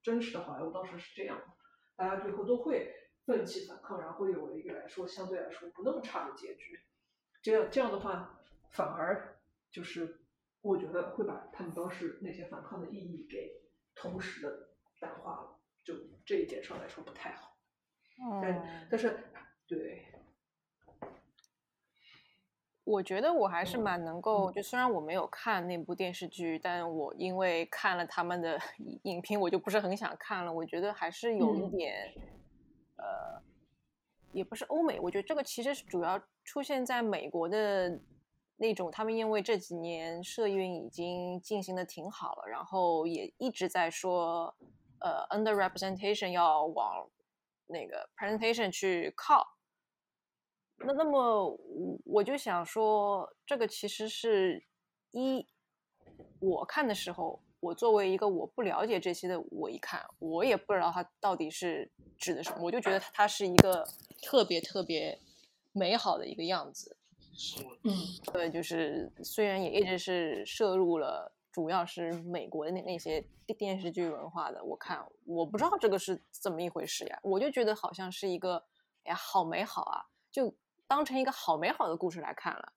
[0.03, 1.45] 真实的好莱坞当时是这样的，
[1.95, 2.93] 大家最后都会
[3.25, 6.79] 奋起反抗，然后有一个来说相对来说不那么差的结局。
[7.41, 8.39] 这样这样的话，
[8.71, 9.39] 反而
[9.71, 10.19] 就是
[10.61, 13.61] 我觉得会把他们当时那些反抗的意义给
[13.95, 15.95] 同时的淡化了，就
[16.27, 17.57] 这一点上来说不太好。
[18.41, 19.17] 但但是
[19.67, 20.05] 对，
[22.83, 28.59] 我觉得我还是蛮能够，就虽然我没有看那部电视剧，但我因为看了他们的
[29.03, 30.53] 影评，我就不是很想看了。
[30.53, 32.13] 我觉得还是有一点，
[32.97, 33.41] 呃，
[34.31, 36.21] 也不是欧美，我觉得这个其实是主要。
[36.43, 37.99] 出现在美国的
[38.55, 44.55] 那种，他们因为这几年社运已经进行的挺好了，然后也一直在说，
[44.99, 47.09] 呃，under representation 要往
[47.67, 49.57] 那个 presentation 去靠。
[50.77, 51.59] 那那么
[52.05, 54.63] 我就想说，这个其实是
[55.11, 55.45] 一
[56.39, 63.87] 我看的时候，我作为一个我不了解这些的，我一看，我也不知道它到底是指的什么，我就觉得它是一个
[64.21, 65.19] 特别特别。
[65.73, 66.97] 美好的一个样子，
[67.83, 67.93] 嗯，
[68.33, 73.19] 对，就是虽然也一直是摄入了，主要是美国的那那些
[73.57, 74.63] 电视剧文化的。
[74.63, 78.63] 我看我不知道这个是怎么一回事呀，我就觉得好像是一个，
[79.05, 82.73] 哎呀，好美好啊，就当成一个好美好的故事来看了。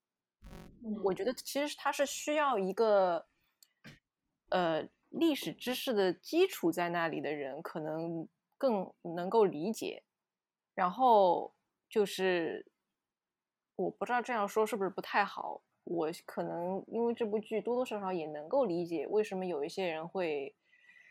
[1.05, 3.27] 我觉得其实它是需要一个，
[4.49, 10.05] 呃，历史知识的基础在那里的人可能更能够理解，
[10.75, 11.55] 然后
[11.87, 12.67] 就是。
[13.77, 15.63] 我不知道这样说是不是不太好。
[15.91, 20.55] 我可能因为这部剧多多少少也能够理解为什么有一些人会，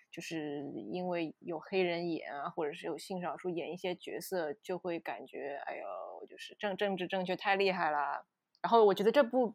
[0.09, 8.23] 就是因为有黑人演啊，或者是有性少数演一些角色，就会感觉哎呦，就是政政治正确太厉害啦。
[8.61, 9.53] 然后我觉得这部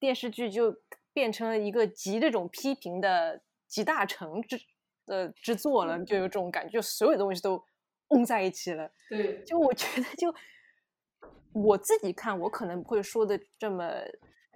[0.00, 0.76] 电视剧就
[1.12, 4.60] 变成了一个集这种批评的集大成之
[5.06, 7.64] 的之作了，就有这种感觉，就所有东西都
[8.08, 8.90] 嗡在一起了。
[9.08, 10.34] 对，就我觉得就。
[11.52, 13.90] 我自己看，我可能不会说的这么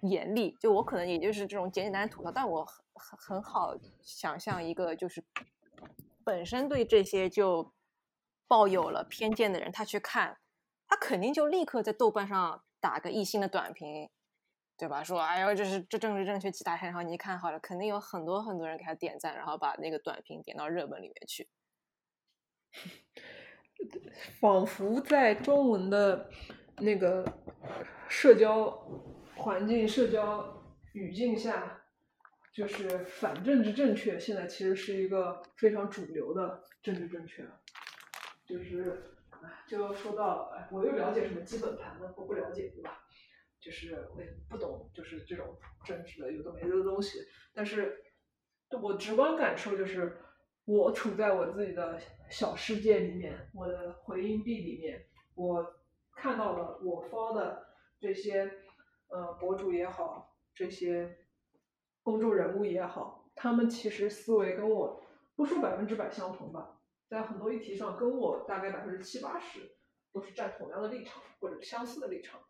[0.03, 5.23] 严厉，就我可能也就是这种简简单单吐槽，但我很很好想象一个就是
[6.25, 7.73] 本身对这些就
[8.49, 10.39] 抱有了偏见的人，他去看，
[10.87, 14.09] 他肯定就立刻在豆瓣上打个一星的短评，
[14.77, 15.05] 对吧？
[15.05, 21.49] 说哎呦，这是这政治正确几大天，然后你看好了，肯定有很多很多人给他点赞，然后把那个短评点到热门里面去，
[24.41, 26.31] 仿佛在中文的。
[26.79, 27.25] 那个
[28.07, 28.71] 社交
[29.35, 30.63] 环境、社交
[30.93, 31.85] 语境下，
[32.53, 37.47] 就是反政治正确，现在其实是一个非常主流的政治正确。
[38.47, 39.05] 就是，
[39.67, 42.13] 就说到，哎，我又了解什么基本盘呢？
[42.15, 43.01] 我不了解，对吧？
[43.59, 47.21] 就是我也不懂，就是这种政治的有的没的东西。
[47.55, 48.05] 但是，
[48.83, 50.19] 我直观感受就是，
[50.67, 51.99] 我处在我自己的
[52.29, 55.73] 小世界里面，我的回音壁里面，我。
[56.19, 57.67] 看到了我方的
[58.01, 58.51] 这些
[59.09, 61.19] 呃博主也好，这些
[62.03, 65.03] 公众人物也好，他们其实思维跟我
[65.35, 69.77] 不说百分之百相同吧，在很多议题上跟我大概百分之七八十
[70.11, 72.41] 都是站同样的立场或者相似的立场，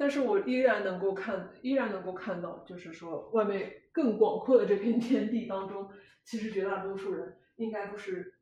[0.00, 5.90] 但是我依然能够看，依然能够看到，就是说外面更广阔的这片天地当中，
[6.24, 8.40] 其实绝大多数人应该都是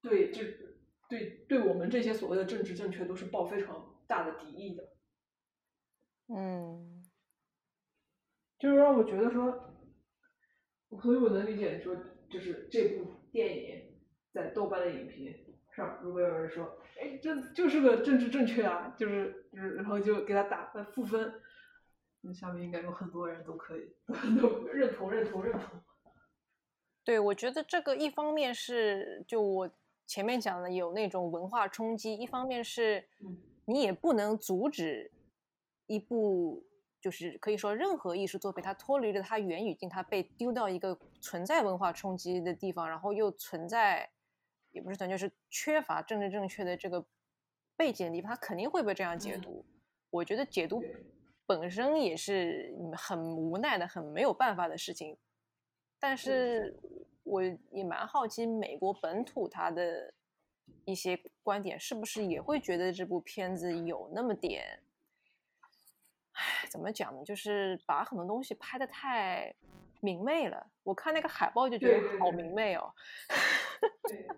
[0.00, 0.44] 对这。
[1.08, 4.88] 对，对我们这些所谓的政治正确都是抱非常大的敌意的。
[6.28, 7.04] 嗯，
[8.60, 9.74] 就是让我觉得说，
[11.02, 11.96] 所以我能理解说，
[12.30, 14.00] 就是这部电影
[14.32, 15.24] 在豆瓣的影评
[15.74, 21.40] 上，如果有人说，哎，这就是个政治正确啊，就是就是，然后就给他打分负分，
[22.20, 23.94] 那下面应该有很多人都可以
[24.40, 25.82] 都认同认同认同。
[27.04, 29.70] 对，我觉得这个一方面是就我。
[30.06, 33.08] 前面讲的有那种文化冲击，一方面是，
[33.64, 35.10] 你也不能阻止
[35.86, 36.62] 一部
[37.00, 44.10] 就是可以说任何艺术作品，它脱离了它原语境，它被丢到一个存在文化冲击的地方，然后又存在
[44.74, 47.02] 也不是存就是缺乏政治正确的这个
[47.74, 49.64] 背景的地方，它肯定会被这样解读。
[50.10, 50.84] 我觉得解读
[51.46, 55.16] 本身也是很无奈的、很没有办法的事情，
[55.98, 56.78] 但是。
[57.26, 60.12] 我也蛮好奇，美国本土他的
[60.84, 64.78] 一些观点是不是也会觉得这部片子有那么点，
[66.32, 67.24] 唉，怎么讲呢？
[67.24, 69.54] 就是把很多东西拍的太
[70.00, 70.70] 明媚了。
[70.82, 72.92] 我看那个海报就觉得好明媚哦。
[74.06, 74.28] 对，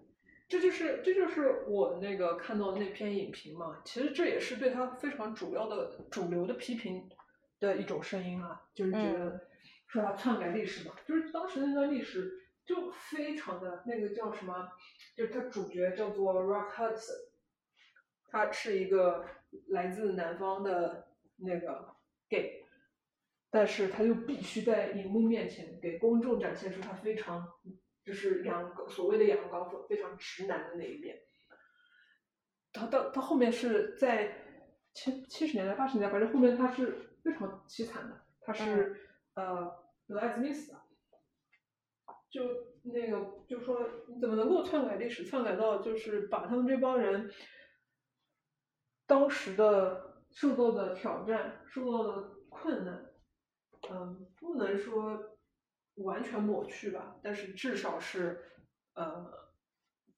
[0.48, 3.80] 这就是这就是我那个看到那篇影评嘛。
[3.84, 7.08] 其实这也是对他非常主要的主流的批评
[7.58, 9.48] 的一种声音啊，就是觉得
[9.86, 14.68] 说他篡改历史嘛，就是当时那段历史就非常的那个叫什么，
[15.16, 17.28] 就是他主角叫做 Rock Hudson，
[18.28, 19.24] 他是一个
[19.68, 21.94] 来自南方的那个
[22.28, 22.62] gay。
[23.48, 27.54] 但是他又必须在荧幕面前给公众展现出他非常
[28.06, 31.18] 就是阳所谓的阳刚非常直男的那一面。
[32.72, 34.44] 他到他后面是在
[34.94, 38.96] 七七十年代八十年代，反正后面他是非常凄惨的，他是
[39.34, 40.80] 呃得艾滋病死的。
[42.30, 42.42] 就
[42.82, 47.28] 那个就说你怎么能够篡改历史，篡改到就是把他们这帮人
[49.06, 53.06] 当时的受到的挑战、受到的困难。
[53.90, 55.35] 嗯，不能说
[55.96, 58.42] 完全抹去吧，但是至少是
[58.94, 59.26] 呃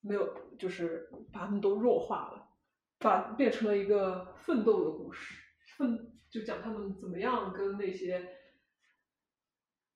[0.00, 2.48] 没有，就是把他们都弱化了，
[2.98, 5.34] 把变成了一个奋斗的故事，
[5.76, 8.36] 奋就讲他们怎么样跟那些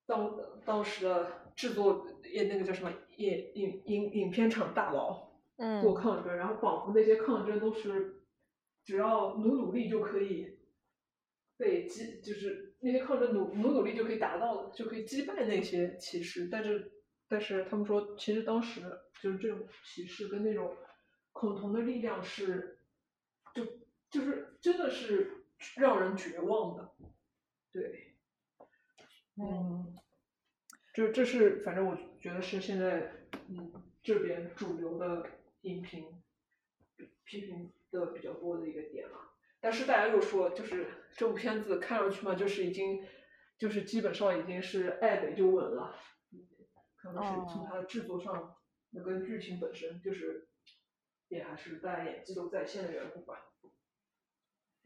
[0.07, 8.24] 当当时的制作也那个叫什么影影影影片厂大佬嗯做抗争，然后仿佛那些抗争都是
[8.85, 10.59] 只要努努力就可以
[11.57, 16.49] 被击，就是那些靠着努努努力就可以达到的，就可以击败那些骑士。
[16.51, 16.93] 但是，
[17.28, 18.83] 但是他们说，其实当时
[19.20, 20.76] 就是这种骑士跟那种
[21.30, 22.80] 恐同的力量是，
[23.55, 23.64] 就
[24.11, 25.45] 就是真的是
[25.76, 26.93] 让人绝望的。
[27.70, 28.14] 对，
[29.37, 29.95] 嗯，
[30.93, 33.12] 这这是反正我觉得是现在
[33.49, 33.72] 嗯
[34.03, 35.30] 这边主流的
[35.62, 36.20] 影评
[37.24, 39.32] 批评的比较多的一个点了。
[39.62, 43.06] 但是大家又说，就是这部片子看上去嘛，就是已经，
[43.56, 45.94] 就是基本上已经是爱北就稳了，
[46.96, 48.56] 可能是从它的制作上，
[48.90, 50.48] 那跟剧情本身就是
[51.28, 53.38] 也还是大家演技都在线的缘故吧。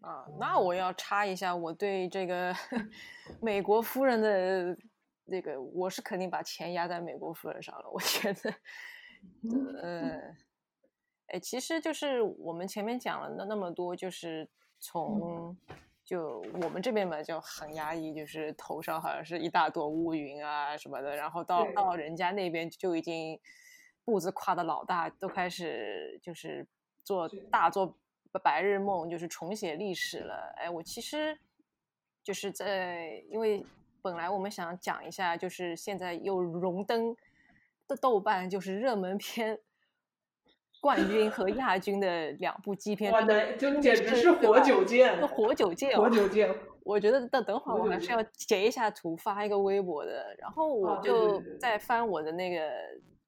[0.02, 2.54] 啊，那我要插一下，我对这个
[3.40, 4.76] 美国夫人的
[5.26, 7.88] 这个，我是肯定把钱压在美国夫人上了。
[7.90, 8.54] 我觉得，
[9.80, 10.36] 呃，
[11.28, 14.46] 哎，其实就是我们前面讲了那那么多，就是
[14.78, 15.56] 从
[16.04, 23.38] 就我们这边嘛，就很压抑，就是头上好像是一大朵乌云啊什么的，然后到到人家那边就已经
[24.04, 26.66] 步子跨的老大，都开始就是
[27.02, 27.98] 做大做
[28.42, 30.54] 白日梦，就是重写历史了。
[30.56, 31.36] 哎，我其实
[32.22, 33.64] 就是在因为
[34.00, 37.16] 本来我们想讲一下，就是现在又荣登
[37.88, 39.58] 的豆瓣就是热门 片
[40.86, 43.20] 冠军和亚军的两部基片，哇，
[43.58, 46.48] 就简直是活久见那，活久见哦，活久见。
[46.84, 52.70] 我觉得等等会儿我还是要截一下图发一个微博的，然后我就对对在翻我的那个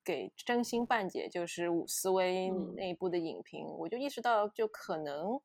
[0.05, 5.41] 给真心半解，就是伍思薇嗯那一部的影评，我就意识到，就可能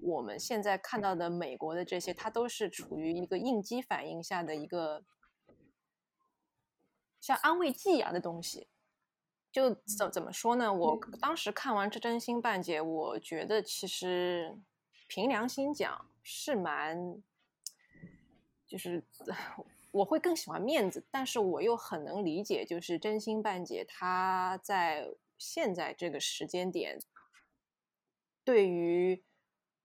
[0.00, 5.02] 我们现在看到的美国的这些，它都是处于一个应激反应下的一个
[7.20, 8.66] 像安慰剂一样的东西。
[9.52, 10.72] 就怎怎么说呢？
[10.72, 14.56] 我嗯当时看完这真心半解，我觉得其实
[15.08, 17.20] 凭良心讲是蛮，
[18.66, 19.04] 就是
[19.90, 27.00] 我会更喜欢面子，但是我又很能理解，就是真心半解他在现在这个时间点，
[28.44, 29.24] 对于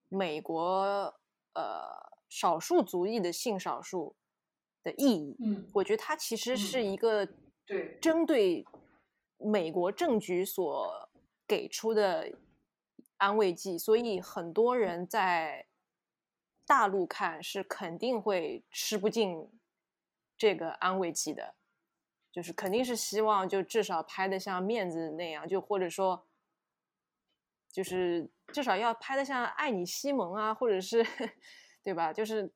[0.09, 1.15] 美国
[1.53, 1.81] 呃
[2.29, 4.15] 少数族裔的性少数
[4.83, 7.27] 的意义，嗯，我觉得它其实是嗯一个
[7.65, 8.63] 对针对
[9.45, 11.09] 美国政局所
[11.47, 12.37] 给出的
[13.17, 15.67] 安慰剂，所以很多人在
[16.65, 19.49] 大陆看是肯定会吃不进
[20.35, 21.55] 这个安慰剂的，
[22.31, 26.27] 就是肯定是希望就至少拍的像面子那样，就或者说
[27.71, 31.05] 就是至少要拍的像爱你西蒙啊，或者是
[31.83, 32.11] 对吧？
[32.11, 32.51] 就是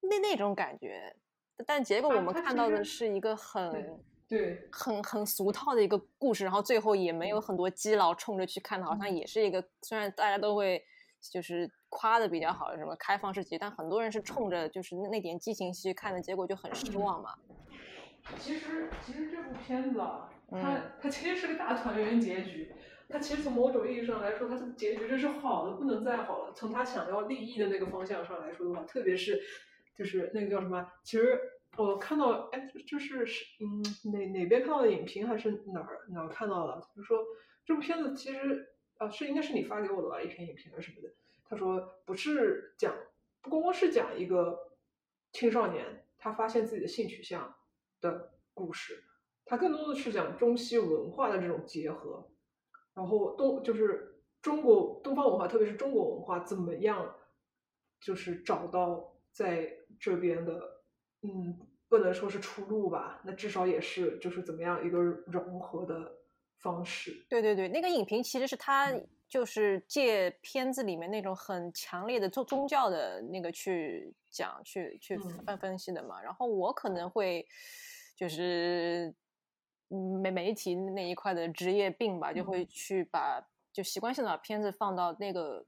[0.00, 1.16] 那那种感觉。
[1.64, 3.98] 但结果我们看到的是一个很
[4.28, 10.82] 对很很俗套的一个故事，然后最后也没有嗯很多基佬冲着去看的，好像也是一个虽然大家都会
[11.20, 17.34] 就是夸的比较好，什么开放式结局，但很多人是冲着就是那那点激情戏去看的，结果就很失望嘛。
[18.38, 22.72] 其实其实这部片子啊，它嗯它其实是个大团圆结局。
[23.08, 26.52] 它其实从某种意义上来说，它这个结局真是好的不能再好了。
[26.56, 29.40] 从他想要利益的那个方向上来说的话，特别是
[29.96, 31.38] 就是那个叫什么，其实
[31.78, 37.24] 我看到，哎，就是是嗯哪哪边看到的影评还是哪儿哪儿看到的，就是说
[37.64, 38.68] 这部片子其实
[38.98, 41.14] 啊是应该是你发给我的吧，一篇影评还是什么的。
[41.44, 42.94] 他说不是讲
[43.40, 44.72] 不光光是讲一个
[45.32, 47.54] 青少年他发现自己的性取向
[48.00, 49.04] 的故事，
[49.44, 52.28] 他更多的是讲中西文化的这种结合，
[52.94, 57.14] 然后东就是中国东方文化，特别是中国文化怎么样，
[58.00, 60.75] 就是找到在这边的，
[61.22, 61.58] 嗯，
[61.88, 66.12] 不能说是出路吧，那至少也是就是怎么样一个融合的
[66.58, 67.24] 方式。
[67.28, 68.92] 对对对，那个影评其实是他
[69.28, 76.22] 就是借片子里面那种很强烈的宗宗教的那个去讲、去去分分析的嘛。
[76.22, 77.44] 然后我可能会
[78.14, 79.12] 就是
[79.88, 85.64] 媒媒体那一块的职业病吧，就会去把就习惯性的把片子放到那个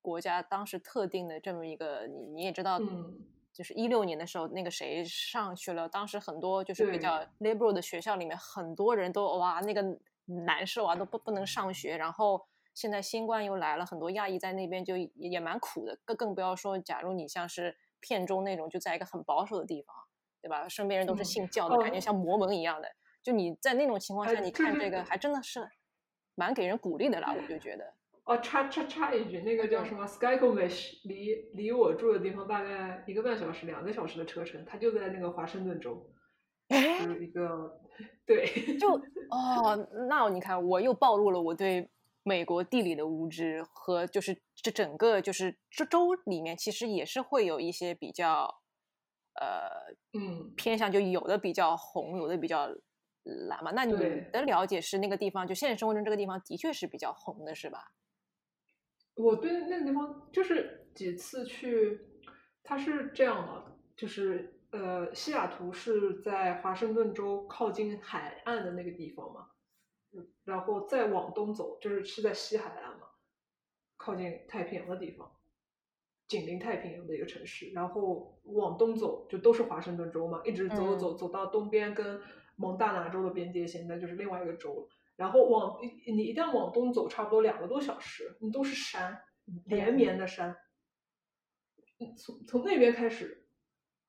[0.00, 2.78] 国家当时特定的这么一个，你你也知道，
[3.54, 9.82] 就是一六年的时候，那个谁上去了，当时很多就是比较 liberal 的学校里面，很多人都哇那个
[10.44, 12.46] 难受啊，都不不能上学，然后。
[12.74, 19.94] 现在新冠又来了，很多亚裔在那边就也也蛮苦的，更更不要说，假如你像是片中那种，就在一个很保守的地方，
[20.42, 20.68] 对吧？
[20.68, 22.92] 身边人都是信教的，感觉像魔门一样的。
[23.22, 25.70] 就你在那种情况下，你看这个还真的是
[26.34, 27.94] 蛮给人鼓励的啦，我就觉得。
[28.24, 36.10] 哦，插插插一句，那个叫什么 Skycomish，离离我住的地方大概一个半小时、两个小时的车程，它就在那个华盛顿州，
[36.68, 36.76] 就
[37.14, 37.80] 是一个
[38.26, 38.46] 对。
[38.78, 38.88] 就
[39.30, 39.76] 哦，
[40.08, 41.90] 那你看，我又暴露了我对。
[42.26, 48.62] 美国地理的无知和就是这整个就是这州里面其实也是会有一些比较，
[49.38, 49.68] 呃，
[50.18, 52.66] 嗯，偏向就有的比较红，有的比较
[53.24, 53.72] 蓝嘛。
[53.72, 57.78] 那你的了解是那个地方就现实生活中这个地方的确是比较红的，是吧？
[59.14, 62.00] 我对那个地方就是几次去，
[62.62, 69.48] 它是这样的，就是呃，西雅图是在华盛顿州靠近海岸的那个地方嘛。
[70.44, 73.06] 然后再往东走，就是是在西海岸嘛，
[73.96, 75.28] 靠近太平洋的地方，
[76.28, 77.70] 紧邻太平洋的一个城市。
[77.70, 82.20] 然后往东走，就都是华盛顿州嘛，一直走走走走到东边跟
[82.54, 84.88] 蒙大拿州的边界线，那就是另外一个州了。
[85.16, 89.22] 然后往你一旦往东走，差不多两个多小时，你都是山，
[89.66, 90.56] 连绵的山。
[92.18, 93.46] 从从那边开始，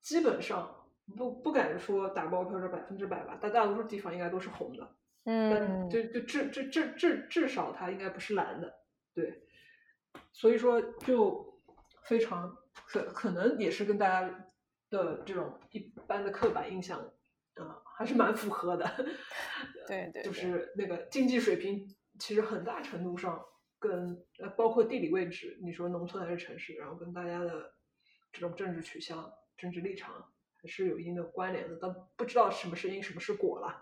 [0.02, 4.96] 基本上不不敢说打包票是百分之百吧，但大多数地方应该都是红的。
[5.26, 8.72] 嗯，就就至至至至至少它应该不是蓝的，
[9.14, 9.44] 对，
[10.32, 11.60] 所以说就
[12.04, 12.56] 非常
[12.88, 14.52] 可可能也是跟大家
[14.90, 17.12] 的这种一般的刻板印象
[17.64, 18.86] 啊还是蛮符合的，
[19.88, 21.88] 对对，就是那个经济水平
[22.20, 23.46] 其实很大程度上
[23.80, 27.74] 跟呃包括地理位置，你说农村还是城市，然后跟大家的
[28.34, 33.82] 这种政治取向、政治立场还是有一定的关联的，但不知道什么是因，什么是果了。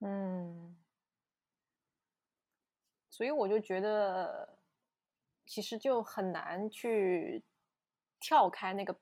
[0.00, 0.76] 嗯，
[3.10, 4.58] 所以我就觉得，
[5.46, 7.44] 其实就很难去
[8.18, 8.98] 跳开那个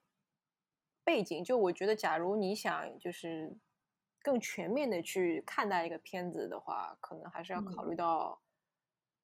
[1.05, 1.43] 背景。
[1.45, 3.57] 就我觉得，假如你想就是
[4.29, 8.39] 更全面的去看待一个片子的话，可能还是要考虑到，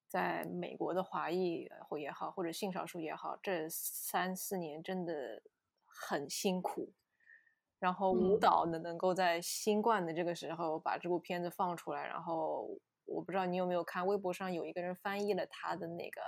[0.08, 5.42] 在美国的华裔或也好，或者性少数也好，这三四年真的
[5.84, 6.90] 很辛苦。
[7.78, 12.66] 然后舞蹈呢，能够在新冠的这个时候把这部片子放出来，然后
[13.04, 16.22] 我不知道你有没有看微博上有一个人翻译了他的那个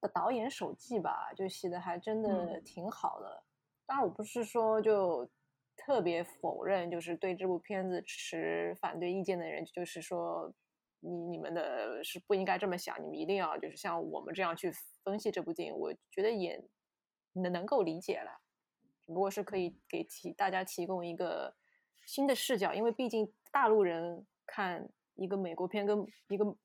[0.00, 3.44] 的导演手记吧，就写的还真的挺好的。
[3.86, 5.30] 当然，我不是说就
[5.76, 10.52] 特别否认，就是对这部片子持反对意见的人，就是说
[11.00, 14.72] 你你们的是不应该这么想，你们一定要就是像我们这样去
[15.04, 16.60] 分析这部电影，我觉得也
[17.34, 18.40] 能能够理解了。
[19.02, 21.54] 只不过是可以给提大家提供一个
[22.06, 26.56] 新的视角，因为毕竟大陆人看一个美国片跟一个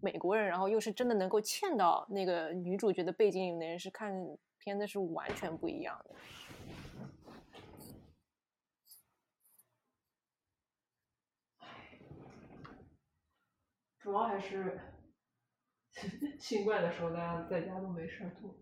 [0.00, 4.12] 美国人，然后又是真的能够嵌到那个女主角的背景里的人，是看
[4.58, 6.14] 片子是完全不一样的。
[14.06, 14.78] 主要还是
[16.38, 18.56] 新冠的时候，大家在家都没事做。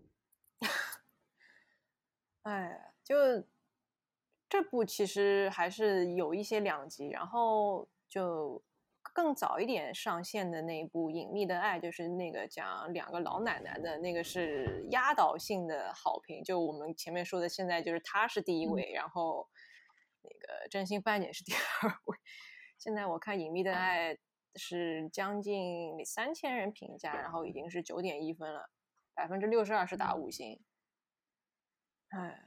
[2.41, 2.91] 哎。
[3.03, 3.15] 就
[4.49, 8.63] 这部其实还是有一些两极，然后就
[9.13, 16.43] 更早一点上线的那一部《隐秘的爱》，就是那个讲两个老奶奶的那个是压倒性的好评。
[16.43, 19.47] 就我们前面说的，现在就是她是第一位，然后
[20.23, 22.17] 那个真心半点是第二位。
[22.79, 24.15] 现在我看《隐秘的爱》
[24.55, 28.69] 是将近三千人评价，然后已经是九点一分了，
[29.13, 30.59] 百分之六十二是打五星。
[32.09, 32.41] 哎。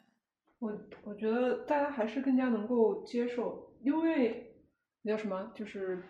[0.60, 4.56] 我我觉得大家还是更加能够接受，因为
[5.02, 6.02] 那叫什么，就是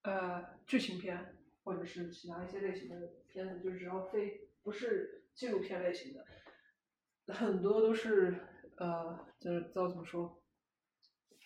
[0.00, 8.46] 呃剧情片或者是其他一些类型的片子，就只要非不是纪录片类型的，很多都是
[8.78, 10.42] 呃就是知道怎么说，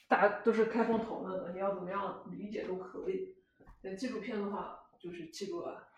[0.06, 3.39] 大家都是开放讨论的，你要怎么样理解都可以。
[3.82, 5.88] 那纪录片的话，就是记录了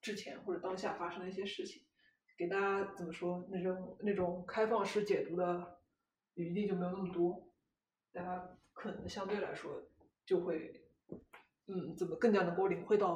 [0.00, 1.82] 之前或者当下发生的一些事情，
[2.36, 5.78] 给大家怎么说那种那种开放式解读的
[6.34, 7.52] 余地就没有那么多，
[8.12, 9.90] 大家可能相对来说
[10.24, 10.90] 就会
[11.66, 13.14] 嗯怎么更加能够领会到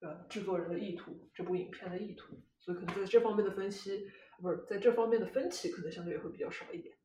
[0.00, 6.96] 呃制作人的意图，这部影片的意图，所以可能在这方面的分析不是在这方面的分歧可能相对也会比较少一点。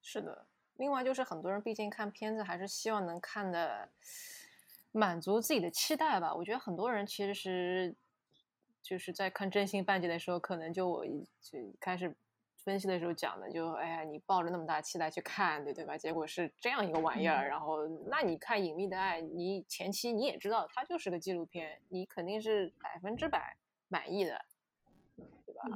[0.00, 0.46] 是的，
[0.76, 3.90] 另外就是很多人毕竟看片子还是希望能看的
[4.92, 6.34] 满足自己的期待吧。
[6.34, 7.94] 我觉得很多人其实是
[8.82, 12.14] 就是在看真心半截的时候，可能就我一就开始
[12.56, 15.96] 分析的时候讲的，就哎呀，你抱着那么大期待去看，对对吧？
[15.96, 17.48] 结果是这样一个玩意儿。
[17.48, 23.56] 然后，那你看《隐秘的爱》，你前期你也知道它就是个纪录片，你肯定是百分之百
[23.88, 24.44] 满意的。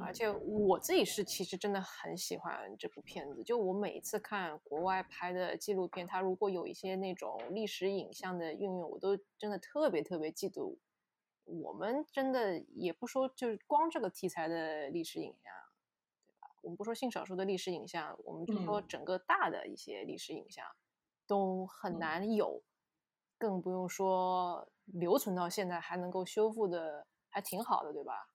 [0.03, 3.43] 而且我自己是其实真的很喜欢这部片子。
[3.43, 10.77] 就我每一次看国外拍的纪录片，它如果有一些那种历史影像的运用，我都真的特别特别嫉妒。
[11.43, 15.53] 我们真的也不说，就是光这个题材的历史影像，
[16.25, 16.49] 对吧？
[16.63, 20.65] 我们不说性少数的历史影像，我们就说整个大的一些历史影像
[21.27, 22.63] 都很难有，
[23.37, 28.27] 更不用说留存到现在还能够修复的还挺好的，对吧？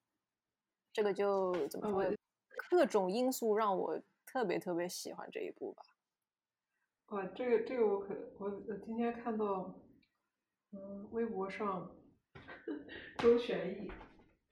[0.93, 2.17] 这个就怎么说？
[2.71, 5.83] 各种因素让我特别特别喜欢这一部吧。
[7.09, 8.51] 哇，这个这个我可我
[8.85, 9.75] 今天看到，
[10.73, 11.91] 嗯，微博上
[13.19, 13.91] 周旋义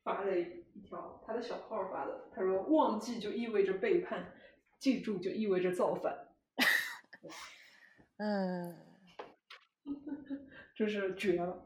[0.03, 4.32] 发了一条他的小号发的，他说：“忘记就意味着背叛，
[4.78, 6.28] 记住就意味着造反。”
[8.18, 8.76] 嗯，
[10.74, 11.64] 就是绝了。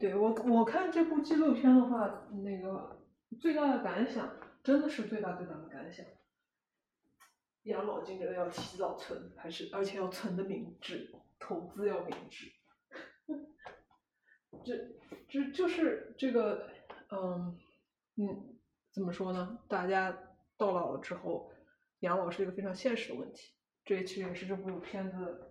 [0.00, 3.02] 对我我看这部纪录片的话，那个
[3.40, 4.30] 最大的感想
[4.62, 6.04] 真的是最大最大的感想，
[7.64, 12.52] 养老金这个要提早存，还是而且要存的明智，投资要明智。
[14.64, 14.76] 这
[15.28, 16.68] 这就是这个
[17.10, 17.58] 嗯
[18.16, 18.58] 嗯
[18.92, 19.58] 怎么说呢？
[19.68, 20.16] 大家
[20.56, 21.50] 到老了之后，
[22.00, 23.54] 养老是一个非常现实的问题。
[23.84, 25.50] 这其实也是这部片子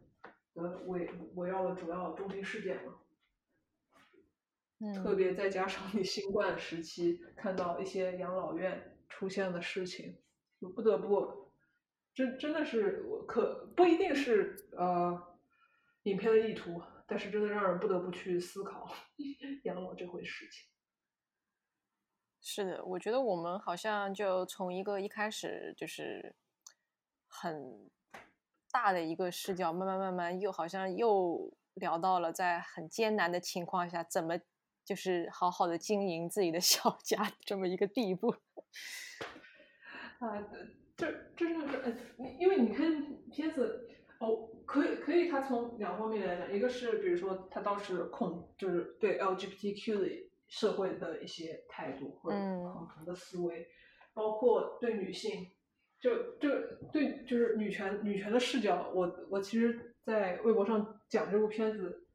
[0.54, 3.01] 的围围绕的主要中心事件嘛。
[5.04, 10.18] 特别再加上你新冠时期看到一些养老院出现的事情，
[10.60, 11.52] 就不得不，
[12.16, 15.38] 真真的是我可不一定是呃
[16.04, 18.92] 影片的意图，但是真的让人不得不去思考
[19.66, 20.68] 养老这回事情。
[22.42, 26.36] 是的，我觉得我们好像就从一个一开始就是
[27.28, 27.88] 很
[28.72, 34.40] 大的一个视角，慢慢慢慢又好像又聊到了在很艰难的情况下怎么。
[34.92, 38.28] 就是好好的经营自己的小 家这么一个地步，
[40.20, 40.44] 啊，
[40.98, 41.96] 这这就是，
[42.38, 43.90] 因为你看片子，
[44.20, 52.38] 哦，可以可以，它从两方面来讲，一个是比如说他当时恐，就是对 LGBTQ 的社会的一些态度或者
[52.74, 53.70] 恐同的思维，
[54.14, 55.50] 包括对女性，
[56.02, 56.50] 就就
[56.92, 62.06] 对就是女权女权的视角，我我其实，在微博上讲这部片子，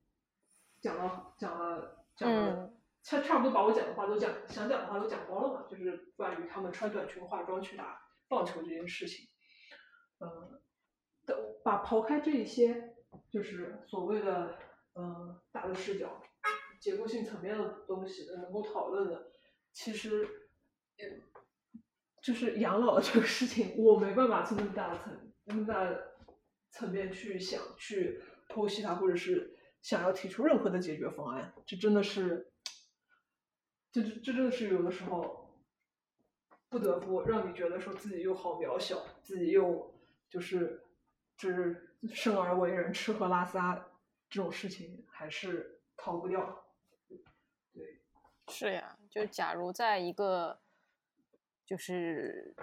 [0.82, 1.94] 讲了讲了。
[2.16, 9.28] 讲了，差差不多把我讲的话都讲，想讲的话都讲光了嘛，就是关于他们穿短裙化妆去打棒球这件事情，
[10.20, 10.58] 嗯，
[11.26, 12.94] 都把抛开这一些，
[13.30, 14.58] 就是所谓的
[14.94, 16.22] 嗯大的视角、
[16.80, 19.30] 结构性层面的东西能够讨论的，
[19.72, 20.26] 其实，
[20.98, 21.22] 嗯，
[22.22, 26.14] 就是养老这个事情，我没办法从那么大的层、那么大的
[26.70, 29.52] 层面去想、去剖析它，或者是。
[29.86, 32.50] 想要提出任何的解决方案，这真的是，
[33.92, 35.54] 这这这真的是有的时候，
[36.68, 39.94] 不得不让你觉得说自己又好渺小，自己又
[40.28, 40.82] 就是
[41.36, 43.76] 就是生而为人吃喝拉撒
[44.28, 46.64] 这种事情还是逃不掉。
[47.72, 48.00] 对，
[48.48, 50.58] 是呀，就假如在一个
[51.64, 52.56] 就是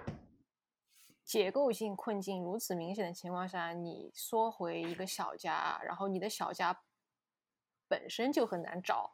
[1.24, 6.78] 结构性困境如此明显的情况下，你缩回一个小家，然后你的小家。
[7.94, 9.12] 本身就很难找，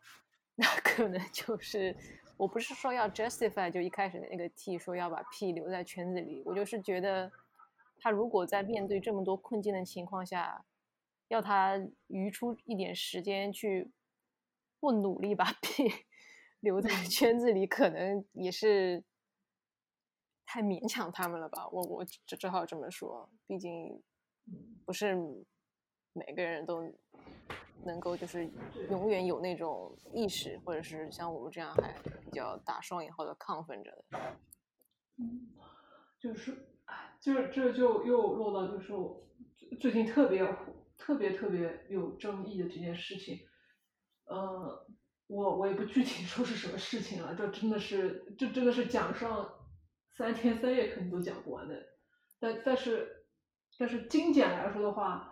[0.55, 1.95] 那可能就是
[2.39, 7.31] 我不是说要 justify，就一开始的那个 T 说要把 P 留在圈子里，我就是觉得
[7.99, 10.65] 他如果在面对这么多困境的情况下，
[11.29, 13.91] 要他余出一点时间去
[14.79, 15.93] 不努力把 P
[16.61, 19.05] 留在圈子里，可能也是
[20.47, 21.69] 太勉强他们了吧？
[21.69, 24.03] 我我只只好这么说，毕竟
[24.87, 25.15] 不是
[26.13, 26.93] 每个人都。
[27.83, 28.47] 能够就是
[28.91, 34.19] 永远有那种意识，或者是像我们这样还比较打双引号的亢奋着的，
[35.17, 35.49] 嗯，
[36.21, 36.55] 就是
[37.23, 39.27] 就是这就又落到就是我
[39.81, 40.47] 最近特别
[40.99, 43.39] 特别特别有争议的这件事情，
[44.27, 44.87] 呃，
[45.27, 49.51] 我我也不具体 说是什么事情了，这真的是这真的是讲上
[50.15, 51.83] 三天三夜肯定都讲不完的，
[52.39, 53.25] 但但是
[53.79, 55.30] 但是精简来说的话，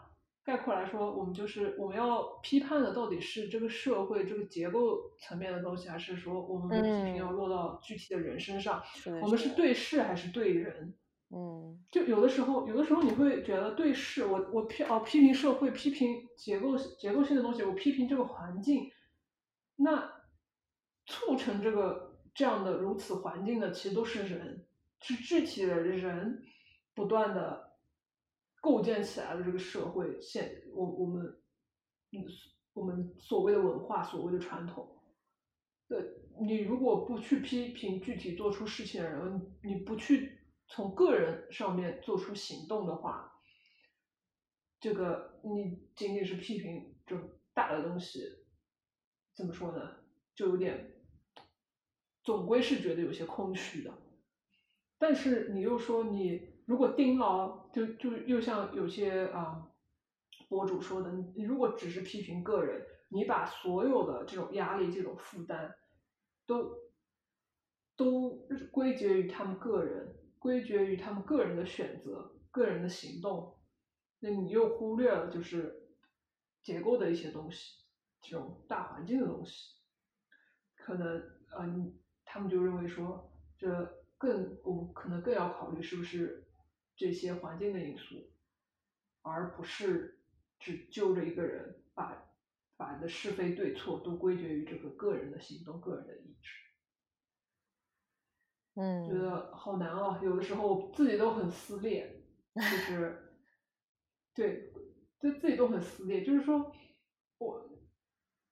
[0.49, 8.83] 概括来说，我们就是我们要批判的到底是这个社会这个结构层面的东西，还是说我们的批评要落到具体的人身上？
[9.21, 10.95] 我们是对事还是对人？
[11.29, 18.91] 嗯，就有的时候，有的时候你会觉得对事，我我批哦批评社会，批评结构结构性的东西，我批评这个环境，
[19.77, 20.11] 那
[21.05, 24.65] 促成这个这样的如此环境的，其实都是人，
[25.03, 26.43] 是具体的人
[26.95, 27.68] 不断的
[28.61, 31.25] 构建起来的这个社会现我我们
[32.13, 32.25] 嗯
[32.73, 35.03] 我们所谓的文化，所谓的传统，
[35.89, 35.99] 对，
[36.41, 40.37] 你如果不去批评具体做出事情的人，你不去。
[40.71, 43.41] 从个人上面做出行动的话，
[44.79, 47.17] 这个你仅仅是批评这
[47.55, 48.21] 大的东西，
[49.35, 49.97] 怎么说呢？
[50.35, 50.95] 就有点，
[52.23, 53.93] 总归是觉得有些空虚的。
[54.99, 59.71] 但是你又说你如果盯牢，就就又像有些啊
[60.51, 65.75] 博主说的，你如果只是批评个人，你把所有的这种压力、这种负担，
[66.47, 66.71] 都
[67.97, 70.15] 都归结于他们个人。
[70.39, 73.59] 归结于他们个人的选择、个人的行动，
[74.21, 75.89] 那你又忽略了就是
[76.63, 77.83] 结构的一些东西，
[78.21, 79.75] 这种大环境的东西，
[80.77, 81.21] 可能
[81.59, 86.48] 嗯，他们就认为说，这更我们可能更要考虑是不是
[86.99, 88.29] 这些环境的因素，
[89.23, 90.21] 而不是
[90.59, 92.25] 只揪着一个人把
[92.77, 96.51] 把的是非对错都归结于这个个人的行动、个人的意志。
[98.75, 102.23] 嗯，觉得好难哦，有的时候自己都很撕裂，
[102.55, 103.35] 就 是，
[104.35, 104.73] 对，
[105.21, 106.25] 对自己都很撕裂。
[106.25, 106.73] 就是说，
[107.39, 107.69] 我，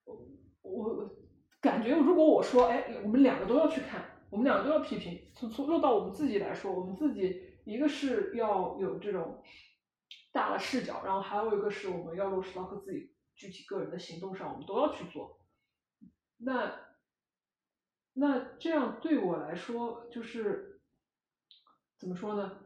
[0.05, 0.26] 我，
[0.62, 1.16] 我
[1.61, 9.42] 感觉如果我说，哎，我们两个都要去看，我们两个都要批评，从从落到我们自己来说，我们自己一个是要有这种
[10.32, 15.40] 大的视角，然后还有一个是我们要落实到自己具体个人的行动上，我们都要去做。
[16.38, 16.86] 那。
[18.18, 20.80] 那这样对我来说，就是
[21.98, 22.60] 怎么说呢？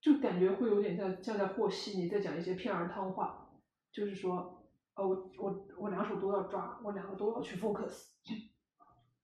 [0.00, 3.52] 就感觉会有点像像在和稀泥，在讲一些片儿汤话。
[3.92, 8.08] 就是说，呃，我我我两手都要抓，我两个都要去 focus。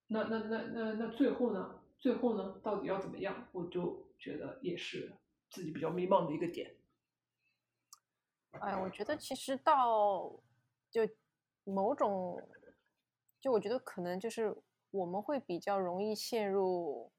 [0.06, 1.80] 那那那那那最后呢？
[1.98, 2.60] 最后呢？
[2.62, 3.48] 到底要怎么样？
[3.50, 5.12] 我就觉得也是
[5.50, 6.74] 自己比较迷茫的一个点。
[8.52, 10.32] 哎，我觉得其实到
[10.90, 11.02] 就
[11.64, 12.40] 某种，
[13.40, 14.56] 就我觉得可能就是。
[14.94, 17.10] 我们会比较容易陷入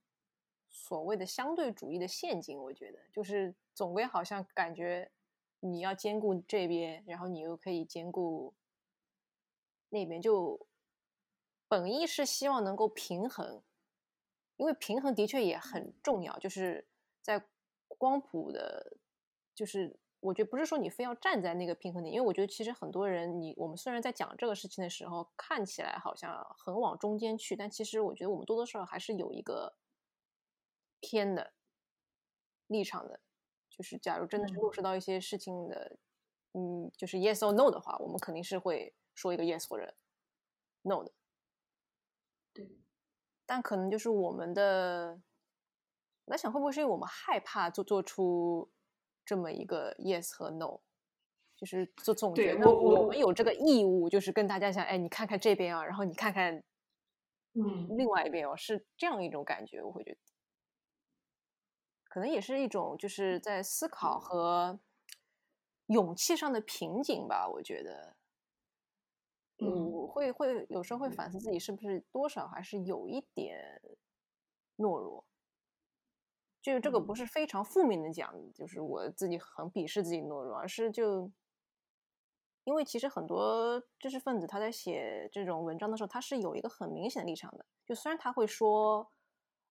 [0.70, 5.12] 所谓的相对主义的陷阱，我觉得就是总归好像感觉
[5.60, 8.54] 你要兼顾这边，然后你又可以兼顾
[9.90, 10.68] 那边，就
[11.68, 13.64] 本意是希望能够平衡，
[14.58, 16.88] 因为平衡的确也很重要，就是
[17.24, 17.44] 在
[17.88, 18.98] 光谱的，
[19.56, 20.00] 就是。
[20.26, 29.76] 我觉得不是说你非要站在那个平衡点，因为我觉得其实很多人，你我们虽然在讲这个事情的时候看起来好像很往中间去，但其实我觉得我们多多少少还是有一个
[31.02, 31.52] 偏的
[32.68, 33.20] 立场的。
[33.70, 35.98] 就是假如真的是落实到一些事情的，
[36.54, 39.94] 嗯，就是 yes or no 的话，我们肯定是会说一个 yes 或者
[40.84, 41.12] no 的。
[42.54, 42.80] 对，
[43.46, 45.20] 但可能就是我们的，
[46.26, 48.70] 我在想会不会是因为我们害怕做做出。
[49.26, 50.82] 这么一个 yes 和 no，
[51.56, 56.62] 就是就总觉得我们有这个义务，就是跟大家讲，哎，你看看这边啊，然后你看看，
[57.54, 60.18] 嗯，另外一边哦，是这样一种感觉，我会觉得，
[62.10, 64.78] 可能也是一种就是在思考和
[65.86, 68.18] 勇气上的瓶颈吧，我觉得，
[69.60, 73.82] 嗯，会会有时候会反思自己是不是多少还是有一点
[74.76, 75.26] 懦弱。
[76.64, 81.30] 就这个不是非常负面的讲，就是我自己很鄙视自己懦弱，而是就，
[82.64, 87.66] 因为其实很多知识分子他在写这种文章的时候，他是有一个很明显的立场的。
[87.86, 89.12] 就虽然他会说，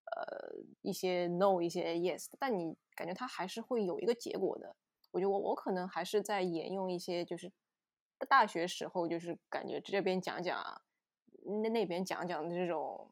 [0.04, 4.76] 呃，一些 no，一些 yes，但你感觉他还是会有一个结果的。
[5.12, 7.50] 我觉得我我可能还是在沿用一些就是
[8.28, 10.62] 大学时候就是感觉这边讲讲，
[11.62, 13.10] 那那边讲讲的这种，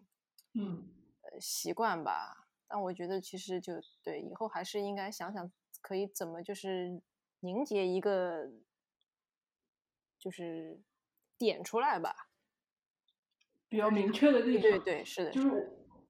[0.53, 0.87] 嗯，
[1.22, 2.39] 呃，习惯吧。
[2.73, 5.51] 但我觉得其实就对，以后还是应该想想
[5.83, 7.03] 可以怎么就是
[7.41, 8.49] 凝结一个，
[10.21, 10.81] 就是
[11.37, 12.29] 点出来吧，
[13.68, 14.62] 比较明确的立场。
[14.62, 15.49] 对对是的，就是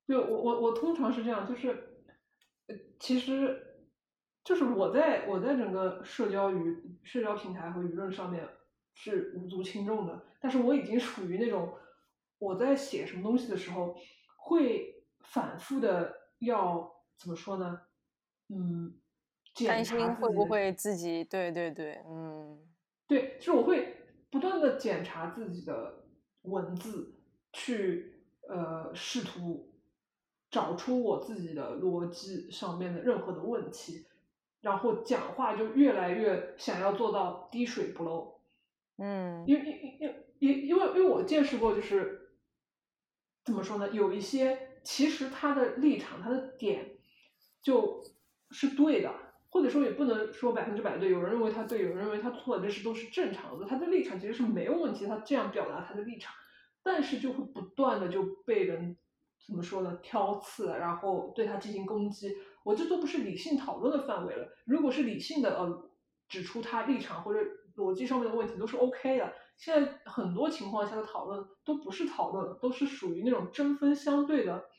[0.07, 2.05] 对我我我通常是这样，就是
[2.99, 3.87] 其实
[4.45, 8.47] 就是我在我在整个社交舆社交平台和舆论上面
[8.93, 11.75] 是无足轻重的，但是我已经属于那种
[12.39, 13.97] 我在写什么东西的时候
[14.37, 17.81] 会反复的要怎么说呢？
[18.49, 19.01] 嗯，
[19.67, 22.59] 担心会不会自己对对对，嗯，
[23.07, 23.97] 对，就是我会
[24.31, 26.05] 不断的检查自己的
[26.43, 27.15] 文字，
[27.53, 29.73] 去呃试图
[30.51, 34.07] 找出我自己的逻辑上面的任何的问题。
[34.63, 38.41] 然后讲话就越来越想要做到滴水不漏，
[38.99, 39.67] 嗯，因因
[40.01, 42.33] 因因因为因为我见识过，就是
[43.43, 43.89] 怎么说呢？
[43.91, 46.97] 有一些其实他的立场、他的点
[47.63, 48.03] 就
[48.51, 49.13] 是对的，
[49.51, 51.11] 或者说也不能说百分之百对。
[51.11, 53.67] 有人认为他对，有人认为他错，这是都是正常的。
[53.67, 56.35] 他的立场其实是没有问题，他这样表达他的立场，
[56.83, 58.97] 但是就会不断的就被人
[59.47, 59.99] 怎么说呢？
[60.03, 62.37] 挑刺，然后对他进行攻击。
[62.63, 64.49] 我这都不是理性讨论的范围了。
[64.65, 65.91] 如果是理性的，呃，
[66.29, 67.41] 指出他立场或者
[67.77, 69.33] 逻辑上面的问题都是 OK 的。
[69.57, 74.70] 现在很多情况下的讨论都不是讨论，都是属于那种针锋相对的，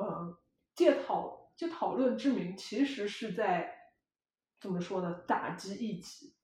[0.00, 0.38] 呃，
[0.74, 3.74] 借讨借讨论之名，其实是在
[4.60, 5.22] 怎么说呢？
[5.26, 6.34] 打击异己。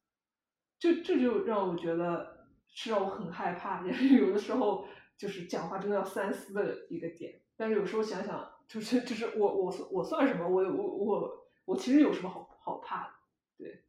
[0.78, 4.86] 就这就让我觉得是让我很害怕， 也是有的时候
[5.16, 7.40] 就是讲话真的要三思的一个点。
[7.56, 8.50] 但是有时候想想。
[8.66, 10.48] 就是就是我我我算什么？
[10.48, 13.12] 我我我我其实有什么好好怕的？
[13.58, 13.84] 对，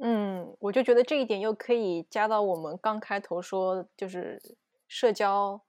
[0.00, 4.42] 嗯，我就觉得这一点又可以加到我们刚开头说，就是
[4.88, 5.62] 社交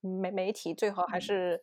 [0.00, 1.60] 媒媒体最好还是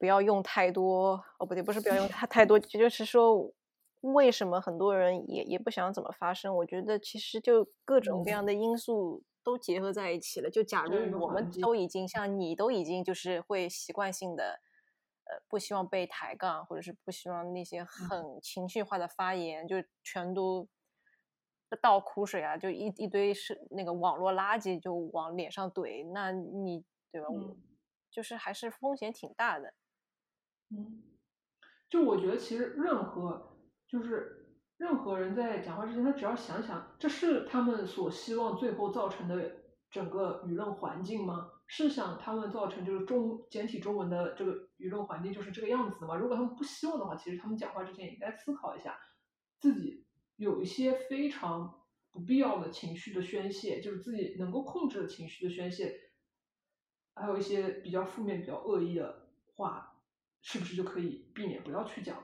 [0.00, 1.22] 不要用太多。
[1.38, 3.52] 哦，不对，不是不要用太太多，就是说
[4.00, 6.52] 为什么很多人也也不想怎么发声？
[6.56, 10.50] 我觉得其实就各种各样的因素都结合在一起了。
[10.50, 14.60] 就假如我们都已经像你都已经就是会习惯性的。
[15.30, 20.66] 呃，不希望被抬杠，或者是不希望那些很情绪化的发言，就全都
[21.80, 27.28] 倒苦水啊，就一一堆是那个网络垃圾就往脸上怼，那你对吧？
[28.10, 29.72] 就是还是风险挺大的。
[30.70, 31.02] 嗯，
[31.88, 33.56] 就我觉得其实任何
[33.88, 39.56] 就是任何人在讲话之前，他只要想想，这是他们所希望最后造成的
[39.90, 41.50] 整个舆论环境吗？
[41.66, 46.16] 是想他们造成就是中简体中文的这个舆论环境就是这个样子的吗？
[46.16, 48.98] 如果他们不希望的话，其实他们讲话之前也应该思考一下，
[49.60, 50.04] 自己
[50.36, 55.94] 有一些非常不必要的情绪的宣泄，就是自己能够控制的情绪的宣泄，
[57.14, 59.99] 还有一些比较负面、比较恶意的话，
[60.42, 62.16] 是不是就可以避免不要去讲？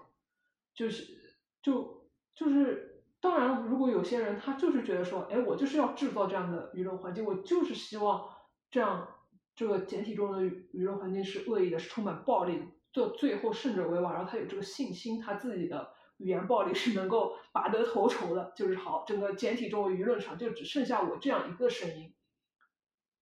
[0.74, 8.28] 就是就就是当然，如果有些人他就是觉得说，哎，我就是要制造这样的舆论环境，我就是希望
[8.70, 9.12] 这样。
[9.58, 12.62] 这个简体中的舆论环境是恶意的，是充满暴力，
[12.92, 14.12] 就最后胜者为王。
[14.12, 18.52] 然后他有这个信心，他自己的语言暴力是能够拔得头筹的。
[18.54, 22.14] 就是好，整个简体中文舆论场就只剩下我这样一个声音。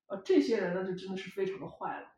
[0.09, 2.09] 呃，这些人呢，就真的是非常的坏了。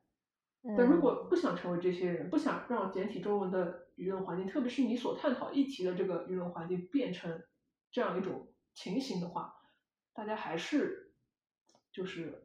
[0.76, 7.44] 但如果不想成为这些人，不想让简体中文的舆论环境，特别是你所探讨议题的这个舆论环境变成
[7.90, 9.54] 这样一种情形的话，
[10.12, 11.12] 大家还是
[11.92, 12.42] 就是。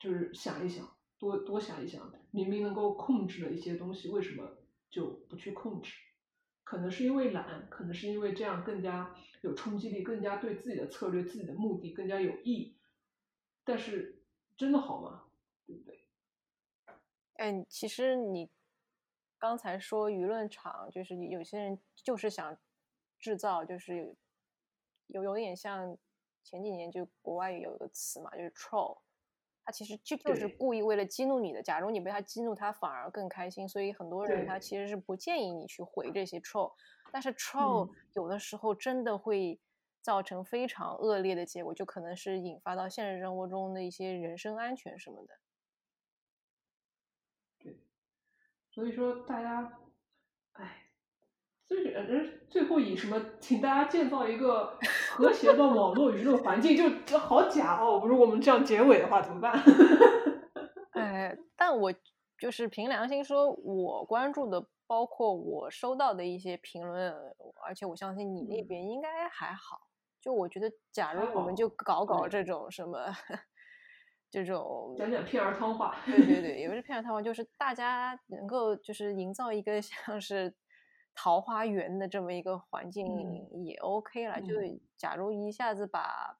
[0.00, 4.56] 就是想一想，多多想一想，明明能够控制的一些东西，为什么
[4.88, 5.92] 就不去控制？
[6.64, 12.78] 可能是因为懒，可能是因为这样更加有冲击力，更加对自己的策略、自己的目的更加有益。
[13.62, 14.22] 但是
[14.56, 15.24] 真的好吗？
[15.66, 16.00] 对不对？
[17.40, 18.50] 哎，其实你
[19.38, 22.54] 刚才说舆论场，就是有些人就是想
[23.18, 24.14] 制造，就是
[25.06, 25.96] 有有点像
[26.44, 28.98] 前几年就国外有一个词嘛，就是 troll。
[29.64, 31.62] 他其实就就是故意为了激怒你的。
[31.62, 33.66] 假如你被他激怒，他反而更开心。
[33.66, 36.74] 所以很多人他其实是不建议你去回这些 troll。
[37.10, 39.58] 但是 troll 有的时候真的会
[40.02, 45.38] 造成非常恶劣的结果，就可能是引发到现实生活中的一些人身安全什么的。
[47.58, 47.78] 对，
[48.70, 49.78] 所以说大家，
[50.52, 50.76] 哎。
[51.68, 54.76] 最人最后以什么，请大家建造一个
[55.12, 58.02] 和谐的网络舆论环境，就这好假哦！
[58.04, 59.52] 如果我们这样结尾的话，怎么办？
[60.90, 61.94] 哎，但我
[62.40, 67.14] 就是凭良心说，我关注的，包括我收到的一些评论，
[67.64, 69.78] 而且我相信你那边应该还好。
[70.20, 72.98] 就我觉得，假如我们就搞搞这种什么，
[74.30, 80.54] 这种讲讲片儿汤话，对对 对，也不是片儿汤话，就是大家能够就是营造一个 像是。
[81.12, 83.04] 桃花源的这么一个环境
[83.64, 84.54] 也 OK 了，就
[84.96, 86.38] 假如一下子把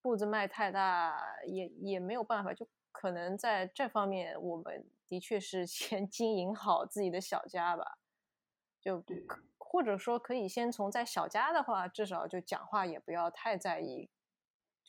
[0.00, 7.98] 步子迈太大，也也没有办法，就可能在这方面，我们的确是 先经营好自己的小家吧。
[8.80, 9.04] 就
[9.58, 14.08] 或者说可以先从在小家的话，至少就讲话也不要太在意，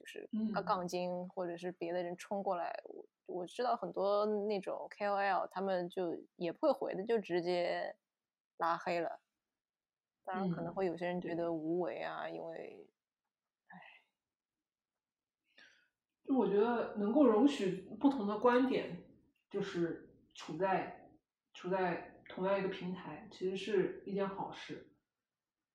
[0.04, 2.78] 就是杠嗯杠精或者是别的人冲过来。
[2.84, 7.96] 我我知道很多那种 KOL，他们就也不会回的，就直接
[8.58, 9.22] 拉黑了。
[10.26, 12.86] 当然可能嗯会有些人觉得无为啊，因为
[16.26, 19.04] 就我觉得能够容许不同的观点，
[19.50, 21.10] 就是处在
[21.54, 24.90] 处在同样一个平台，其实是一件好事。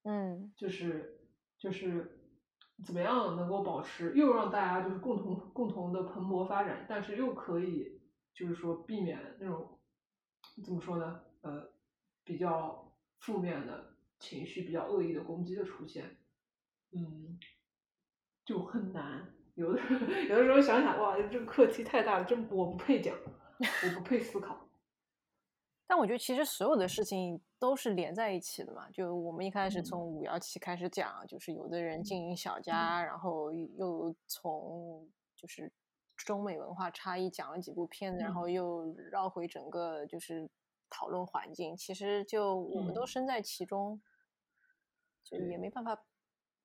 [0.05, 1.19] 嗯就是
[1.59, 2.18] 就是
[2.85, 8.01] 怎么样能够保持，又让大家就是共同共同的蓬勃发展，但是又可以
[8.33, 9.79] 就是说避免那种
[10.65, 11.21] 怎么说呢？
[11.41, 11.71] 呃，
[12.25, 16.17] 比较负面的情绪、比较恶意的攻击的出现，
[16.93, 17.39] 嗯，
[18.45, 19.35] 就很难。
[19.55, 19.81] 有的
[20.31, 23.13] 有的时候想想，哇，这个课题太大了，真我不配讲，
[23.59, 24.68] 我不配思考。
[25.91, 28.91] 但我觉得其实所有的事情都是连在一起的嘛。
[28.91, 35.73] 就我们一开始嗯从五幺七开始讲，就是有的人经营小家，然后又从就是
[36.15, 40.47] 中美文化差异讲了几部片子，然嗯后又绕回整个就是
[40.91, 41.75] 讨论环境。
[41.75, 43.99] 其实就我们都嗯身在其中，
[45.25, 46.05] 就也没办法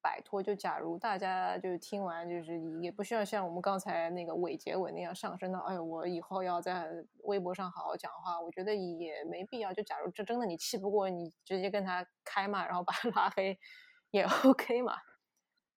[0.04, 0.43] 摆脱。
[0.43, 6.91] 就假如大家就听完，就是也不需要像我们刚才那个伪结尾那样上升到，哎呦，我以后要在
[7.24, 8.39] 微博上好好讲话。
[8.39, 9.74] 我觉得也没必要。
[9.74, 13.58] 就假如这真的你气不过，你直接跟他开嘛，然后把他拉黑，
[14.12, 14.97] 也 OK 嘛，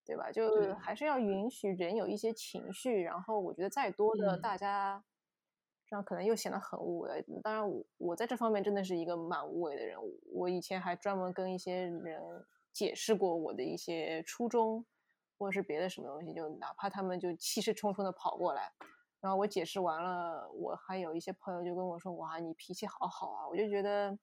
[0.05, 0.33] 对吧？
[0.33, 3.01] 就还是要允许人有一些情绪。
[3.01, 5.05] 然后我觉得再多的嗯大家。
[5.89, 7.25] 这样可能又显得很无为。
[7.45, 9.97] 当然我，我在这方面真的是一个蛮无为的人。
[10.33, 12.45] 我以前还专门跟一些人
[12.77, 14.85] 解释过我的一些初衷，
[15.39, 18.71] 或者是别的什么东西，就哪怕他们就气势冲冲的跑过来，
[19.19, 24.19] 然后我解释完了，我还有一些朋友就跟我说：“哇，你脾气好好啊！”我就觉得，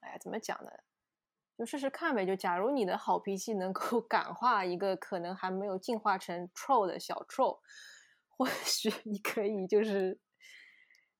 [0.00, 0.70] 哎呀，怎么讲呢？
[1.56, 2.26] 就试试看呗。
[2.26, 7.60] 就假如你的好脾气能够 感化一个可能还没有进化成 troll 的小 troll，
[8.28, 10.20] 或许你可以就是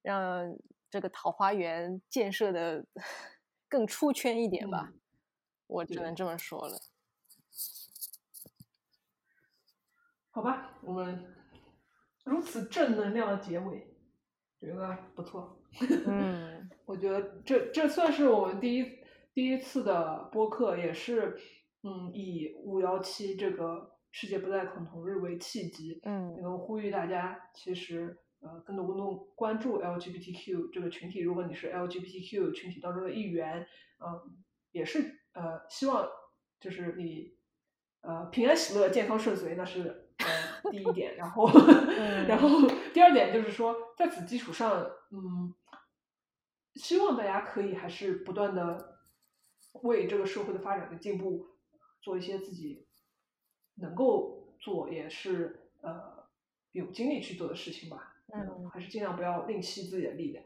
[0.02, 0.54] 让
[0.90, 2.84] 这个桃花源建设的
[3.66, 4.92] 更出圈一点吧。
[5.66, 6.78] 我只能这么说了。
[10.30, 11.34] 好吧，我们
[12.24, 13.86] 如此正能量的结尾，
[14.60, 15.60] 觉得不错。
[16.06, 18.84] 嗯我觉得这这算是我们第一
[19.32, 21.36] 第一次的播客，也是
[21.82, 31.20] 嗯以五幺七这个世界不再恐同日为契机，嗯能够呼吁大家其实呃更多更多关注 LGBTQ 这个群体。
[31.20, 33.66] 如果你是 LGBTQ 群体当中的一员，
[33.98, 34.36] 嗯、
[34.70, 36.08] 也是呃希望
[36.58, 37.36] 就是你
[38.00, 41.16] 呃平安喜乐、健康顺遂，那是呃第一点。
[41.16, 41.48] 然后
[42.26, 42.48] 然后
[42.92, 45.54] 第二点就是说，在此基础上，嗯，
[46.74, 48.98] 希望大家可以还是不断的
[49.82, 51.48] 为这个社会的发展跟进步
[52.00, 52.86] 做一些自己
[53.76, 56.26] 能够做也是呃
[56.72, 58.12] 有精力去做的事情吧。
[58.32, 60.44] 嗯还是尽量不要吝惜自己的力量。